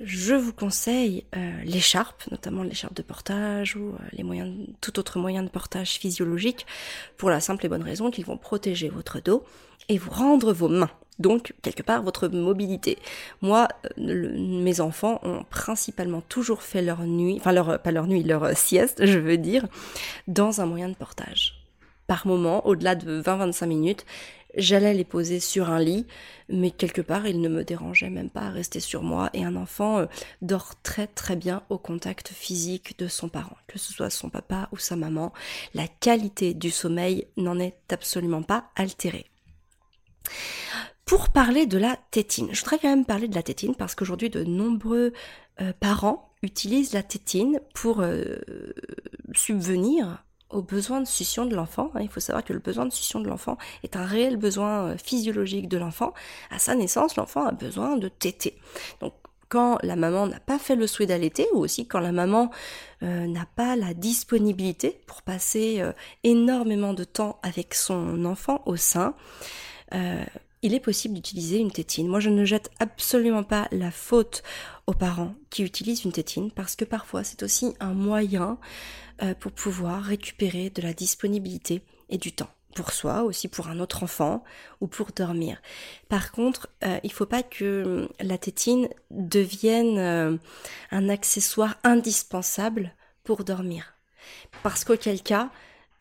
Je 0.00 0.34
vous 0.34 0.54
conseille 0.54 1.26
euh, 1.36 1.62
l'écharpe, 1.64 2.22
notamment 2.30 2.62
l'écharpe 2.62 2.94
de 2.94 3.02
portage 3.02 3.76
ou 3.76 3.94
euh, 4.18 4.64
tout 4.80 4.98
autre 4.98 5.18
moyen 5.18 5.42
de 5.42 5.50
portage 5.50 5.98
physiologique, 5.98 6.66
pour 7.18 7.28
la 7.28 7.40
simple 7.40 7.66
et 7.66 7.68
bonne 7.68 7.82
raison 7.82 8.10
qu'ils 8.10 8.24
vont 8.24 8.38
protéger 8.38 8.88
votre 8.88 9.20
dos 9.20 9.44
et 9.90 9.98
vous 9.98 10.10
rendre 10.10 10.54
vos 10.54 10.68
mains 10.68 10.90
donc 11.20 11.52
quelque 11.62 11.82
part 11.82 12.02
votre 12.02 12.26
mobilité. 12.28 12.98
Moi, 13.42 13.68
euh, 13.98 14.32
mes 14.36 14.80
enfants 14.80 15.20
ont 15.22 15.44
principalement 15.48 16.22
toujours 16.22 16.62
fait 16.62 16.82
leur 16.82 17.04
nuit, 17.04 17.36
enfin 17.38 17.52
leur 17.52 17.80
pas 17.80 17.92
leur 17.92 18.06
nuit, 18.06 18.24
leur 18.24 18.56
sieste, 18.56 19.06
je 19.06 19.18
veux 19.18 19.38
dire, 19.38 19.66
dans 20.26 20.60
un 20.60 20.66
moyen 20.66 20.88
de 20.88 20.96
portage. 20.96 21.54
Par 22.06 22.26
moment, 22.26 22.66
au-delà 22.66 22.96
de 22.96 23.22
20-25 23.22 23.66
minutes, 23.66 24.04
j'allais 24.56 24.94
les 24.94 25.04
poser 25.04 25.40
sur 25.40 25.70
un 25.70 25.78
lit, 25.78 26.06
mais 26.48 26.70
quelque 26.70 27.00
part, 27.00 27.26
ils 27.26 27.40
ne 27.40 27.48
me 27.48 27.64
dérangeaient 27.64 28.10
même 28.10 28.30
pas 28.30 28.42
à 28.42 28.50
rester 28.50 28.80
sur 28.80 29.02
moi. 29.02 29.30
Et 29.32 29.44
un 29.44 29.56
enfant 29.56 29.98
euh, 29.98 30.06
dort 30.42 30.72
très 30.82 31.06
très 31.06 31.36
bien 31.36 31.62
au 31.68 31.78
contact 31.78 32.28
physique 32.28 32.98
de 32.98 33.06
son 33.06 33.28
parent, 33.28 33.56
que 33.66 33.78
ce 33.78 33.92
soit 33.92 34.10
son 34.10 34.28
papa 34.28 34.68
ou 34.72 34.76
sa 34.76 34.96
maman. 34.96 35.32
La 35.74 35.86
qualité 35.86 36.54
du 36.54 36.70
sommeil 36.70 37.26
n'en 37.36 37.58
est 37.58 37.92
absolument 37.92 38.42
pas 38.42 38.70
altérée. 38.74 39.26
Pour 41.10 41.30
parler 41.30 41.66
de 41.66 41.76
la 41.76 41.96
tétine, 42.12 42.50
je 42.52 42.60
voudrais 42.60 42.78
quand 42.78 42.88
même 42.88 43.04
parler 43.04 43.26
de 43.26 43.34
la 43.34 43.42
tétine 43.42 43.74
parce 43.74 43.96
qu'aujourd'hui 43.96 44.30
de 44.30 44.44
nombreux 44.44 45.12
euh, 45.60 45.72
parents 45.80 46.30
utilisent 46.40 46.92
la 46.92 47.02
tétine 47.02 47.58
pour 47.74 47.98
euh, 48.00 48.36
subvenir 49.34 50.24
aux 50.50 50.62
besoins 50.62 51.00
de 51.00 51.08
succion 51.08 51.46
de 51.46 51.56
l'enfant. 51.56 51.90
Hein. 51.96 52.02
Il 52.02 52.08
faut 52.08 52.20
savoir 52.20 52.44
que 52.44 52.52
le 52.52 52.60
besoin 52.60 52.86
de 52.86 52.92
succion 52.92 53.18
de 53.18 53.26
l'enfant 53.26 53.58
est 53.82 53.96
un 53.96 54.04
réel 54.06 54.36
besoin 54.36 54.90
euh, 54.90 54.96
physiologique 54.96 55.68
de 55.68 55.78
l'enfant. 55.78 56.14
À 56.52 56.60
sa 56.60 56.76
naissance, 56.76 57.16
l'enfant 57.16 57.44
a 57.44 57.50
besoin 57.50 57.96
de 57.96 58.06
téter. 58.06 58.56
Donc 59.00 59.12
quand 59.48 59.78
la 59.82 59.96
maman 59.96 60.28
n'a 60.28 60.38
pas 60.38 60.60
fait 60.60 60.76
le 60.76 60.86
souhait 60.86 61.06
d'allaiter 61.06 61.48
ou 61.54 61.58
aussi 61.58 61.88
quand 61.88 61.98
la 61.98 62.12
maman 62.12 62.52
n'a 63.02 63.46
pas 63.56 63.74
la 63.74 63.94
disponibilité 63.94 65.00
pour 65.08 65.22
passer 65.22 65.82
énormément 66.22 66.94
de 66.94 67.02
temps 67.02 67.40
avec 67.42 67.74
son 67.74 68.24
enfant 68.26 68.62
au 68.64 68.76
sein, 68.76 69.16
il 70.62 70.74
est 70.74 70.80
possible 70.80 71.14
d'utiliser 71.14 71.58
une 71.58 71.70
tétine. 71.70 72.08
Moi, 72.08 72.20
je 72.20 72.30
ne 72.30 72.44
jette 72.44 72.70
absolument 72.78 73.42
pas 73.42 73.68
la 73.72 73.90
faute 73.90 74.42
aux 74.86 74.92
parents 74.94 75.34
qui 75.48 75.62
utilisent 75.62 76.04
une 76.04 76.12
tétine 76.12 76.50
parce 76.50 76.76
que 76.76 76.84
parfois 76.84 77.24
c'est 77.24 77.42
aussi 77.42 77.74
un 77.80 77.94
moyen 77.94 78.58
euh, 79.22 79.34
pour 79.34 79.52
pouvoir 79.52 80.02
récupérer 80.02 80.70
de 80.70 80.82
la 80.82 80.92
disponibilité 80.92 81.82
et 82.08 82.18
du 82.18 82.32
temps 82.32 82.50
pour 82.74 82.92
soi, 82.92 83.22
aussi 83.22 83.48
pour 83.48 83.68
un 83.68 83.80
autre 83.80 84.04
enfant 84.04 84.44
ou 84.80 84.86
pour 84.86 85.10
dormir. 85.12 85.60
Par 86.08 86.30
contre, 86.32 86.68
euh, 86.84 86.98
il 87.02 87.08
ne 87.08 87.14
faut 87.14 87.26
pas 87.26 87.42
que 87.42 88.08
la 88.20 88.38
tétine 88.38 88.88
devienne 89.10 89.98
euh, 89.98 90.36
un 90.90 91.08
accessoire 91.08 91.76
indispensable 91.82 92.94
pour 93.24 93.44
dormir. 93.44 93.94
Parce 94.62 94.84
qu'auquel 94.84 95.22
cas, 95.22 95.50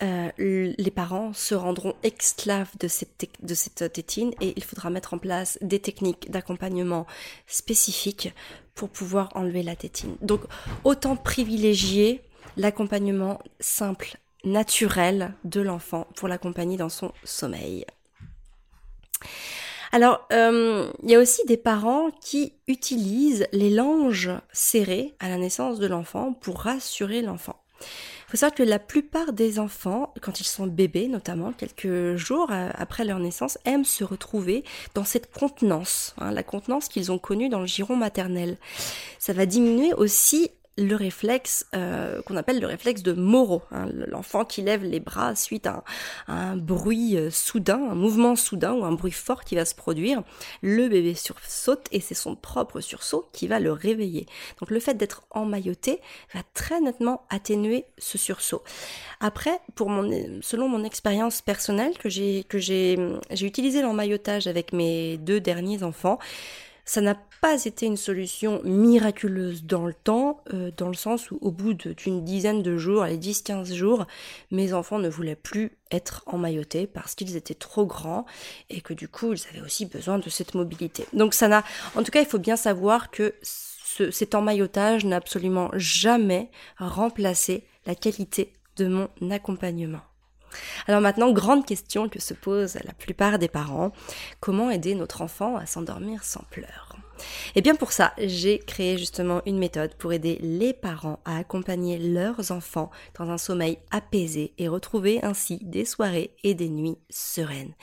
euh, 0.02 0.30
les 0.38 0.92
parents 0.92 1.34
se 1.34 1.56
rendront 1.56 1.94
esclaves 2.04 2.72
de 2.80 2.88
cette, 2.88 3.30
cette 3.54 3.94
tétine 3.94 4.32
et 4.40 4.54
il 4.56 4.64
faudra 4.64 4.90
mettre 4.90 5.14
en 5.14 5.18
place 5.18 5.58
des 5.62 5.80
techniques 5.80 6.32
d'accompagnement 6.32 7.06
spécifiques 7.48 8.34
pour 8.76 8.90
pouvoir 8.90 9.30
enlever 9.36 9.64
la 9.64 9.76
tétine. 9.76 10.16
Donc 10.22 10.42
autant 10.84 11.16
privilégier 11.16 12.22
l'accompagnement 12.56 13.40
simple, 13.60 14.18
naturel 14.44 15.34
de 15.44 15.62
l'enfant 15.62 16.08
pour 16.16 16.28
l'accompagner 16.28 16.78
dans 16.78 16.90
son 16.90 17.12
sommeil. 17.24 17.86
Alors, 19.92 20.28
euh, 20.32 20.92
il 21.04 21.10
y 21.10 21.16
a 21.16 21.20
aussi 21.20 21.44
des 21.46 21.58
parents 21.58 22.12
qui 22.22 22.54
utilisent 22.68 23.48
les 23.52 23.72
langes 23.72 24.32
serrées 24.54 25.16
à 25.20 25.30
la 25.30 25.38
naissance 25.38 25.80
de 25.80 25.88
l'enfant 25.88 26.34
pour 26.34 26.62
rassurer 26.62 27.22
l'enfant. 27.22 27.56
Faut 28.30 28.38
savoir 28.38 28.54
que 28.54 28.62
la 28.62 28.78
plupart 28.78 29.34
des 29.34 29.58
enfants, 29.58 30.14
quand 30.22 30.40
ils 30.40 30.46
sont 30.46 30.68
bébés 30.68 31.08
notamment, 31.08 31.52
quelques 31.52 32.16
jours 32.16 32.52
euh, 32.52 32.70
après 32.76 33.04
leur 33.04 33.18
naissance, 33.18 33.58
aiment 33.66 33.86
se 33.86 34.04
retrouver 34.04 34.64
dans 34.94 35.04
cette 35.04 35.34
contenance, 35.34 36.14
hein, 36.20 36.32
la 36.32 36.44
contenance 36.44 36.90
qu'ils 36.90 37.12
ont 37.12 37.18
connue 37.18 37.50
dans 37.50 37.60
le 37.60 37.66
giron 37.66 37.96
maternel. 37.96 38.58
Ça 39.18 39.34
va 39.34 39.48
diminuer 39.48 39.94
aussi 39.94 40.52
le 40.80 40.96
réflexe 40.96 41.66
euh, 41.76 42.22
qu'on 42.24 42.38
appelle 42.38 42.60
le 42.60 42.68
réflexe 42.68 43.04
de 43.04 43.14
Moro, 43.14 43.62
hein, 43.72 43.88
l'enfant 44.08 44.46
qui 44.46 44.62
lève 44.62 44.84
les 44.84 45.00
bras 45.00 45.36
suite 45.36 45.68
à 45.68 45.84
un, 46.28 46.56
bruit 46.56 47.18
euh, 47.18 47.30
soudain, 47.30 47.90
un 47.92 47.96
mouvement 47.96 48.36
soudain 48.36 48.74
ou 48.74 48.86
un 48.86 48.94
bruit 48.94 49.12
fort 49.12 49.44
qui 49.44 49.56
va 49.56 49.66
se 49.66 49.76
produire, 49.76 50.24
le 50.62 50.88
bébé 50.88 51.14
sursaute 51.14 51.88
et 51.92 52.00
c'est 52.00 52.16
son 52.16 52.36
propre 52.36 52.80
sursaut 52.80 53.30
qui 53.34 53.48
va 53.48 53.60
le 53.60 53.72
réveiller. 53.72 54.26
Donc 54.60 54.72
le 54.72 54.80
fait 54.80 54.96
d'être 54.96 55.24
emmailloté 55.32 56.00
va 56.34 56.42
très 56.54 56.80
nettement 56.80 57.26
atténuer 57.30 57.86
ce 57.98 58.18
sursaut. 58.18 58.64
Après, 59.20 59.60
pour 59.76 59.90
mon, 59.90 60.10
selon 60.42 60.70
mon 60.70 60.84
expérience 60.84 61.42
personnelle 61.42 61.98
que 61.98 62.10
j'ai 62.10 62.46
utilisé 63.42 63.82
l'emmaillotage 63.82 64.48
avec 64.48 64.72
mes 64.74 65.18
deux 65.18 65.42
derniers 65.42 65.84
enfants, 65.84 66.20
ça 66.90 67.02
n'a 67.02 67.16
pas 67.40 67.66
été 67.66 67.86
une 67.86 67.98
solution 67.98 68.62
miraculeuse 68.64 69.64
dans 69.64 69.86
le 69.86 69.94
temps, 69.94 70.44
euh, 70.56 70.72
dans 70.76 70.88
le 70.88 70.96
sens 70.96 71.30
où 71.30 71.38
au 71.40 71.52
bout 71.52 71.76
d'une 71.76 72.24
dizaine 72.26 72.64
de 72.64 72.80
jours, 72.80 73.06
les 73.06 73.20
10-15 73.20 73.76
jours, 73.76 74.08
mes 74.50 74.74
enfants 74.74 74.98
ne 74.98 75.08
voulaient 75.08 75.36
plus 75.36 75.78
être 75.92 76.24
emmaillotés 76.26 76.88
parce 76.88 77.14
qu'ils 77.14 77.36
étaient 77.36 77.54
trop 77.54 77.86
grands 77.86 78.26
et 78.72 78.82
que 78.82 78.96
du 78.96 79.08
coup 79.08 79.34
ils 79.34 79.48
avaient 79.52 79.64
aussi 79.64 79.86
besoin 79.86 80.18
de 80.18 80.32
cette 80.32 80.56
mobilité. 80.56 81.06
Donc 81.14 81.36
ça 81.36 81.48
n'a, 81.48 81.64
en 81.96 82.02
tout 82.02 82.10
cas 82.10 82.22
il 82.22 82.28
faut 82.28 82.40
bien 82.40 82.58
savoir 82.58 83.12
que 83.12 83.36
cet 83.44 84.34
emmaillotage 84.34 85.06
n'a 85.06 85.18
absolument 85.18 85.70
jamais 85.76 86.50
remplacé 86.80 87.66
la 87.86 87.94
qualité 87.94 88.52
de 88.78 88.88
mon 88.88 89.10
accompagnement. 89.30 90.09
Alors 90.88 91.02
maintenant, 91.02 91.32
grande 91.32 91.66
question 91.66 92.10
que 92.10 92.22
se 92.22 92.34
posent 92.34 92.78
la 92.84 92.94
plupart 92.94 93.40
des 93.40 93.48
parents, 93.48 93.92
comment 94.40 94.70
aider 94.70 94.96
notre 94.96 95.22
enfant 95.22 95.56
à 95.56 95.66
s'endormir 95.66 96.24
sans 96.24 96.44
pleurs? 96.50 96.96
Et 97.56 97.62
bien 97.62 97.76
pour 97.76 97.92
ça, 97.92 98.14
j'ai 98.18 98.60
créé 98.60 98.98
justement 98.98 99.42
une 99.46 99.58
méthode 99.58 99.96
pour 99.96 100.14
aider 100.14 100.38
les 100.42 100.74
parents 100.74 101.20
à 101.26 101.38
accompagner 101.38 101.98
leurs 101.98 102.52
enfants 102.52 102.92
dans 103.18 103.30
un 103.30 103.38
sommeil 103.38 103.80
apaisé 103.92 104.54
et 104.58 104.68
retrouver 104.68 105.24
ainsi 105.24 105.60
des 105.62 105.86
soirées 105.86 106.32
et 106.44 106.54
des 106.54 106.70
nuits 106.70 106.98
sereines. 107.10 107.74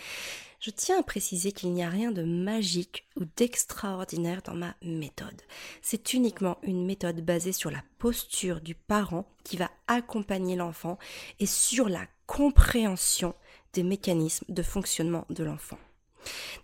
Je 0.67 0.73
tiens 0.73 0.99
à 0.99 1.05
préciser 1.05 1.53
qu'il 1.53 1.73
n'y 1.73 1.85
a 1.85 1.89
rien 1.89 2.11
de 2.11 2.25
magique 2.25 3.07
ou 3.15 3.23
d'extraordinaire 3.37 4.43
dans 4.43 4.57
ma 4.57 4.75
méthode. 4.83 5.41
C'est 5.81 6.13
uniquement 6.13 6.59
une 6.65 6.85
méthode 6.85 7.25
basée 7.25 7.53
sur 7.53 7.71
la 7.71 7.85
posture 8.01 8.61
du 8.61 8.75
parent 8.75 9.29
qui 9.45 9.57
va 9.57 9.71
accompagner 9.87 10.57
l'enfant 10.57 10.99
et 11.39 11.47
sur 11.47 11.89
la 11.89 12.05
compréhension 12.27 13.37
des 13.75 13.85
mécanismes 13.85 14.47
de 14.49 14.63
fonctionnement 14.65 15.25
de 15.31 15.45
l'enfant. 15.45 15.79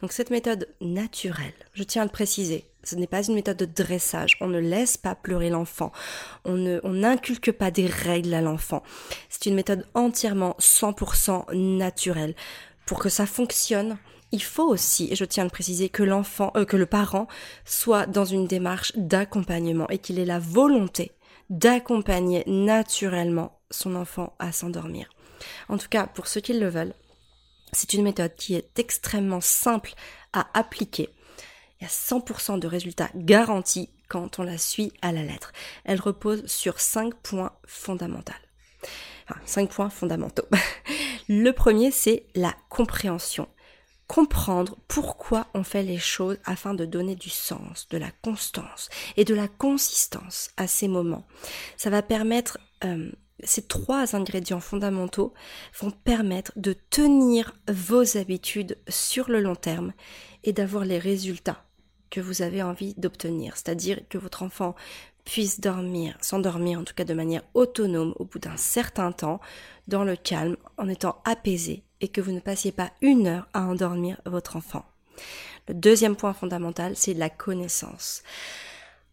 Donc 0.01 0.11
cette 0.11 0.31
méthode 0.31 0.67
naturelle, 0.81 1.55
je 1.73 1.85
tiens 1.85 2.03
à 2.03 2.07
le 2.07 2.11
préciser, 2.11 2.67
ce 2.85 2.97
n'est 2.97 3.07
pas 3.07 3.25
une 3.25 3.35
méthode 3.35 3.59
de 3.59 3.65
dressage. 3.65 4.37
On 4.41 4.49
ne 4.49 4.59
laisse 4.59 4.97
pas 4.97 5.15
pleurer 5.15 5.51
l'enfant. 5.51 5.93
On 6.45 6.57
n'inculque 6.57 7.53
pas 7.53 7.71
des 7.71 7.87
règles 7.87 8.35
à 8.35 8.41
l'enfant. 8.41 8.83
C'est 9.29 9.47
une 9.47 9.55
méthode 9.55 9.87
entièrement 9.95 10.57
100% 10.59 11.55
naturelle. 11.55 12.35
Pour 12.87 12.99
que 12.99 13.09
ça 13.09 13.27
fonctionne, 13.27 13.99
il 14.33 14.43
faut 14.43 14.67
aussi, 14.67 15.09
et 15.11 15.17
je 15.17 15.25
tiens 15.25 15.43
à 15.43 15.47
le 15.47 15.51
préciser, 15.51 15.89
que 15.89 16.03
l'enfant, 16.03 16.53
euh, 16.57 16.65
que 16.65 16.77
le 16.77 16.87
parent 16.87 17.29
soit 17.65 18.07
dans 18.07 18.25
une 18.25 18.47
démarche 18.47 18.93
d'accompagnement 18.97 19.89
et 19.89 19.99
qu'il 19.99 20.19
ait 20.19 20.25
la 20.25 20.39
volonté 20.39 21.13
d'accompagner 21.51 22.43
naturellement 22.47 23.61
son 23.71 23.95
enfant 23.95 24.35
à 24.39 24.53
s'endormir. 24.53 25.11
En 25.69 25.77
tout 25.77 25.89
cas, 25.89 26.07
pour 26.07 26.27
ceux 26.27 26.41
qui 26.41 26.55
le 26.55 26.69
veulent, 26.69 26.95
c'est 27.73 27.95
une 27.95 28.03
méthode 28.03 28.35
qui 28.35 28.55
est 28.55 28.79
extrêmement 28.79 29.41
simple 29.41 29.93
à 30.33 30.47
appliquer. 30.55 31.11
Il 31.81 31.85
y 31.85 31.87
a 31.87 31.91
100% 31.91 32.59
de 32.59 32.67
résultats 32.67 33.11
garantis 33.15 33.91
quand 34.09 34.39
on 34.39 34.43
la 34.45 34.59
suit 34.59 34.93
à 35.03 35.13
la 35.13 35.23
lettre. 35.23 35.53
Elle 35.85 36.01
repose 36.01 36.47
sur 36.47 36.81
5 36.81 37.15
points 37.15 37.53
fondamentaux. 37.67 38.33
Enfin, 39.29 39.41
5 39.45 39.71
points 39.71 39.91
fondamentaux. 39.91 40.47
Le 41.29 41.53
premier, 41.53 41.91
c'est 41.91 42.27
la 42.35 42.55
compréhension. 42.69 43.49
Comprendre 44.09 44.77
pourquoi 44.89 45.47
on 45.55 45.63
fait 45.63 45.83
les 45.83 45.99
choses 45.99 46.39
afin 46.45 46.75
de 46.75 46.85
donner 46.85 47.15
du 47.15 47.31
sens, 47.31 47.89
de 47.89 47.99
la 47.99 48.11
constance 48.23 48.91
et 49.17 49.25
de 49.25 49.35
la 49.35 49.49
consistance 49.49 50.51
à 50.57 50.67
ces 50.67 50.89
moments. 50.89 51.27
Ça 51.77 51.89
va 51.89 52.03
permettre 52.03 52.59
euh, 52.85 53.11
ces 53.43 53.63
trois 53.63 54.15
ingrédients 54.15 54.61
fondamentaux 54.61 55.33
vont 55.81 55.91
permettre 55.91 56.53
de 56.57 56.75
tenir 56.91 57.55
vos 57.69 58.17
habitudes 58.17 58.79
sur 58.89 59.31
le 59.31 59.41
long 59.41 59.57
terme 59.57 59.93
et 60.45 60.53
d'avoir 60.53 60.85
les 60.85 60.99
résultats 60.99 61.65
que 62.11 62.21
vous 62.21 62.43
avez 62.43 62.63
envie 62.63 62.95
d'obtenir, 62.99 63.57
c'est-à-dire 63.57 64.01
que 64.11 64.19
votre 64.19 64.43
enfant 64.43 64.75
puisse 65.25 65.61
dormir, 65.61 66.17
s'endormir 66.21 66.81
en 66.81 66.85
tout 66.85 66.95
cas 66.95 67.05
de 67.05 67.15
manière 67.15 67.43
autonome 67.55 68.15
au 68.19 68.25
bout 68.25 68.39
d'un 68.39 68.57
certain 68.57 69.13
temps, 69.13 69.41
dans 69.89 70.05
le 70.05 70.17
calme, 70.17 70.57
en 70.79 70.89
étant 70.89 71.21
apaisé, 71.25 71.83
et 72.01 72.09
que 72.09 72.21
vous 72.21 72.33
ne 72.33 72.41
passiez 72.41 72.73
pas 72.73 72.91
une 73.01 73.27
heure 73.27 73.49
à 73.53 73.63
endormir 73.63 74.21
votre 74.27 74.57
enfant. 74.57 74.85
Le 75.69 75.75
deuxième 75.75 76.17
point 76.17 76.33
fondamental, 76.33 76.95
c'est 76.97 77.15
la 77.15 77.31
connaissance 77.31 78.23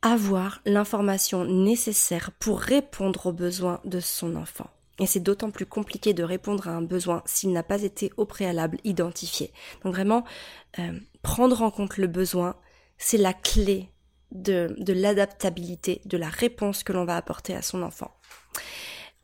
avoir 0.02 0.62
l'information 0.66 1.46
nécessaire 1.46 2.32
pour 2.40 2.60
répondre 2.60 3.28
aux 3.28 3.34
besoins 3.34 3.82
de 3.86 4.00
son 4.00 4.36
enfant. 4.36 4.70
Et 5.00 5.06
c'est 5.06 5.20
d'autant 5.20 5.52
plus 5.52 5.66
compliqué 5.66 6.14
de 6.14 6.24
répondre 6.24 6.68
à 6.68 6.72
un 6.72 6.82
besoin 6.82 7.22
s'il 7.26 7.52
n'a 7.52 7.64
pas 7.64 7.84
été 7.84 8.12
au 8.18 8.26
préalable 8.26 8.78
identifié. 8.84 9.52
Donc 9.84 9.94
vraiment, 9.94 10.26
euh, 10.78 11.00
prendre 11.22 11.62
en 11.62 11.72
compte 11.72 11.98
le 11.98 12.08
besoin, 12.08 12.56
c'est 12.98 13.18
la 13.18 13.34
clé 13.34 13.90
de, 14.32 14.76
de 14.78 14.94
l'adaptabilité, 14.94 16.02
de 16.06 16.18
la 16.18 16.30
réponse 16.30 16.84
que 16.84 16.94
l'on 16.94 17.06
va 17.06 17.16
apporter 17.16 17.56
à 17.56 17.62
son 17.62 17.84
enfant. 17.84 18.12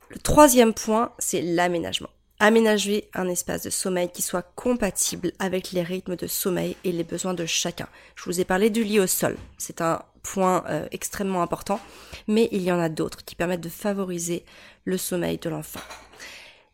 Le 0.10 0.20
troisième 0.20 0.74
point, 0.74 1.14
c'est 1.20 1.42
l'aménagement. 1.42 2.10
Aménager 2.40 3.10
un 3.14 3.30
espace 3.30 3.64
de 3.64 3.70
sommeil 3.70 4.10
qui 4.12 4.22
soit 4.22 4.42
compatible 4.56 5.32
avec 5.40 5.72
les 5.72 5.84
rythmes 5.84 6.16
de 6.16 6.28
sommeil 6.28 6.76
et 6.84 6.92
les 6.92 7.04
besoins 7.04 7.34
de 7.34 7.46
chacun. 7.46 7.88
Je 8.16 8.26
vous 8.26 8.42
ai 8.42 8.46
parlé 8.46 8.70
du 8.70 8.84
lit 8.84 9.00
au 9.00 9.08
sol. 9.08 9.38
C'est 9.58 9.82
un 9.82 10.04
point 10.22 10.64
euh, 10.68 10.88
extrêmement 10.92 11.42
important, 11.42 11.80
mais 12.28 12.50
il 12.52 12.62
y 12.62 12.72
en 12.72 12.80
a 12.80 12.90
d'autres 12.90 13.24
qui 13.24 13.36
permettent 13.36 13.62
de 13.62 13.70
favoriser 13.70 14.44
le 14.84 14.98
sommeil 14.98 15.38
de 15.38 15.50
l'enfant. 15.50 15.82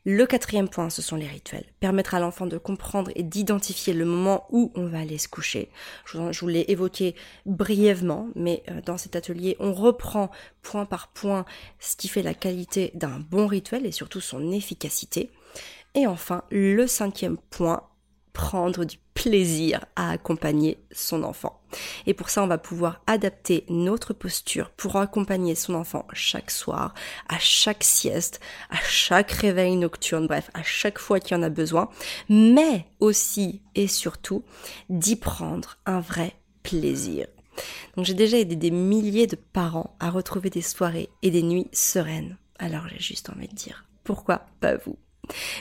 Le 0.04 0.26
quatrième 0.26 0.68
point, 0.68 0.90
ce 0.90 1.04
sont 1.04 1.16
les 1.16 1.28
rituels. 1.28 1.66
Permettre 1.80 2.16
à 2.16 2.20
l'enfant 2.20 2.48
de 2.48 2.58
comprendre 2.58 3.12
et 3.16 3.22
d'identifier 3.22 3.94
le 3.94 4.06
moment 4.06 4.48
où 4.50 4.72
on 4.74 4.88
va 4.88 5.00
aller 5.00 5.20
se 5.20 5.28
coucher. 5.28 5.70
Je 6.06 6.40
vous 6.40 6.48
l'ai 6.48 6.66
évoqué 6.70 7.16
brièvement, 7.46 8.30
mais 8.36 8.64
euh, 8.72 8.82
dans 8.84 8.98
cet 8.98 9.16
atelier, 9.16 9.56
on 9.60 9.74
reprend 9.74 10.32
point 10.64 10.86
par 10.86 11.10
point 11.10 11.46
ce 11.80 11.96
qui 11.96 12.08
fait 12.08 12.24
la 12.24 12.34
qualité 12.34 12.92
d'un 12.96 13.20
bon 13.20 13.46
rituel 13.46 13.86
et 13.86 13.92
surtout 13.92 14.22
son 14.22 14.52
efficacité. 14.52 15.30
Et 15.94 16.08
enfin, 16.08 16.46
le 16.50 16.88
cinquième 16.88 17.38
point, 17.38 17.84
prendre 18.34 18.86
du 18.86 18.98
plaisir 19.22 19.86
à 19.96 20.10
accompagner 20.10 20.80
son 20.92 21.22
enfant. 21.22 21.62
Et 22.08 22.16
pour 22.16 22.32
ça, 22.32 22.42
on 22.42 22.48
va 22.48 22.58
pouvoir 22.58 23.04
adapter 23.06 23.66
notre 23.70 24.14
posture 24.14 24.72
pour 24.72 24.96
accompagner 24.96 25.54
son 25.54 25.76
enfant 25.76 26.08
chaque 26.12 26.50
soir, 26.50 26.96
à 27.30 27.38
chaque 27.38 27.84
sieste, 27.84 28.40
à 28.72 28.78
chaque 28.78 29.32
réveil 29.32 29.76
nocturne, 29.76 30.26
bref, 30.26 30.50
à 30.56 30.64
chaque 30.64 30.98
fois 30.98 31.20
qu'il 31.20 31.38
en 31.38 31.44
a 31.44 31.50
besoin, 31.50 31.92
mais 32.30 32.88
aussi 33.00 33.62
et 33.76 33.88
surtout 33.88 34.44
d'y 34.90 35.16
prendre 35.16 35.78
un 35.86 36.00
vrai 36.00 36.34
plaisir. 36.64 37.28
Donc 37.96 38.06
j'ai 38.06 38.16
déjà 38.16 38.40
aidé 38.40 38.56
des 38.56 38.72
milliers 38.72 39.28
de 39.28 39.36
parents 39.36 39.96
à 40.00 40.10
retrouver 40.10 40.50
des 40.50 40.64
soirées 40.64 41.10
et 41.22 41.30
des 41.30 41.44
nuits 41.44 41.70
sereines. 41.74 42.38
Alors 42.58 42.88
j'ai 42.88 43.00
juste 43.00 43.30
envie 43.30 43.48
de 43.48 43.54
dire, 43.54 43.86
pourquoi 44.04 44.48
pas 44.62 44.78
vous? 44.78 44.98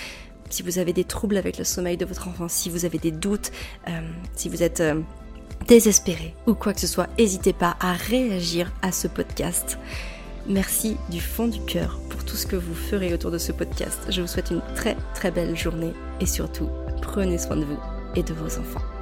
si 0.50 0.62
vous 0.62 0.78
avez 0.78 0.94
des 0.94 1.04
troubles 1.04 1.38
avec 1.38 1.58
le 1.58 1.64
sommeil 1.64 1.98
de 1.98 2.06
votre 2.06 2.28
enfant, 2.28 2.48
si 2.48 2.70
vous 2.70 2.86
avez 2.86 3.00
des 3.00 3.12
doutes, 3.12 3.52
euh, 3.88 4.02
si 4.36 4.50
vous 4.50 4.62
êtes 4.62 4.82
euh, 4.82 5.02
désespéré 5.68 6.36
ou 6.48 6.54
quoi 6.54 6.74
que 6.74 6.80
ce 6.80 6.88
soit, 6.88 7.08
n'hésitez 7.18 7.54
pas 7.54 7.76
à 7.80 7.94
réagir 7.94 8.72
à 8.82 8.92
ce 8.92 9.08
podcast. 9.08 9.78
Merci 10.48 10.98
du 11.10 11.22
fond 11.22 11.48
du 11.48 11.62
cœur 11.62 12.00
pour 12.10 12.24
tout 12.26 12.36
ce 12.36 12.46
que 12.46 12.56
vous 12.56 12.76
ferez 12.76 13.14
autour 13.14 13.32
de 13.32 13.38
ce 13.38 13.52
podcast. 13.52 14.00
Je 14.10 14.22
vous 14.22 14.28
souhaite 14.28 14.52
une 14.52 14.62
très 14.76 14.98
très 15.14 15.32
belle 15.32 15.56
journée 15.56 15.94
et 16.20 16.26
surtout, 16.26 16.70
prenez 17.02 17.38
soin 17.38 17.56
de 17.56 17.66
vous 17.66 17.80
et 18.16 18.24
de 18.24 18.34
vos 18.34 18.60
enfants. 18.60 18.93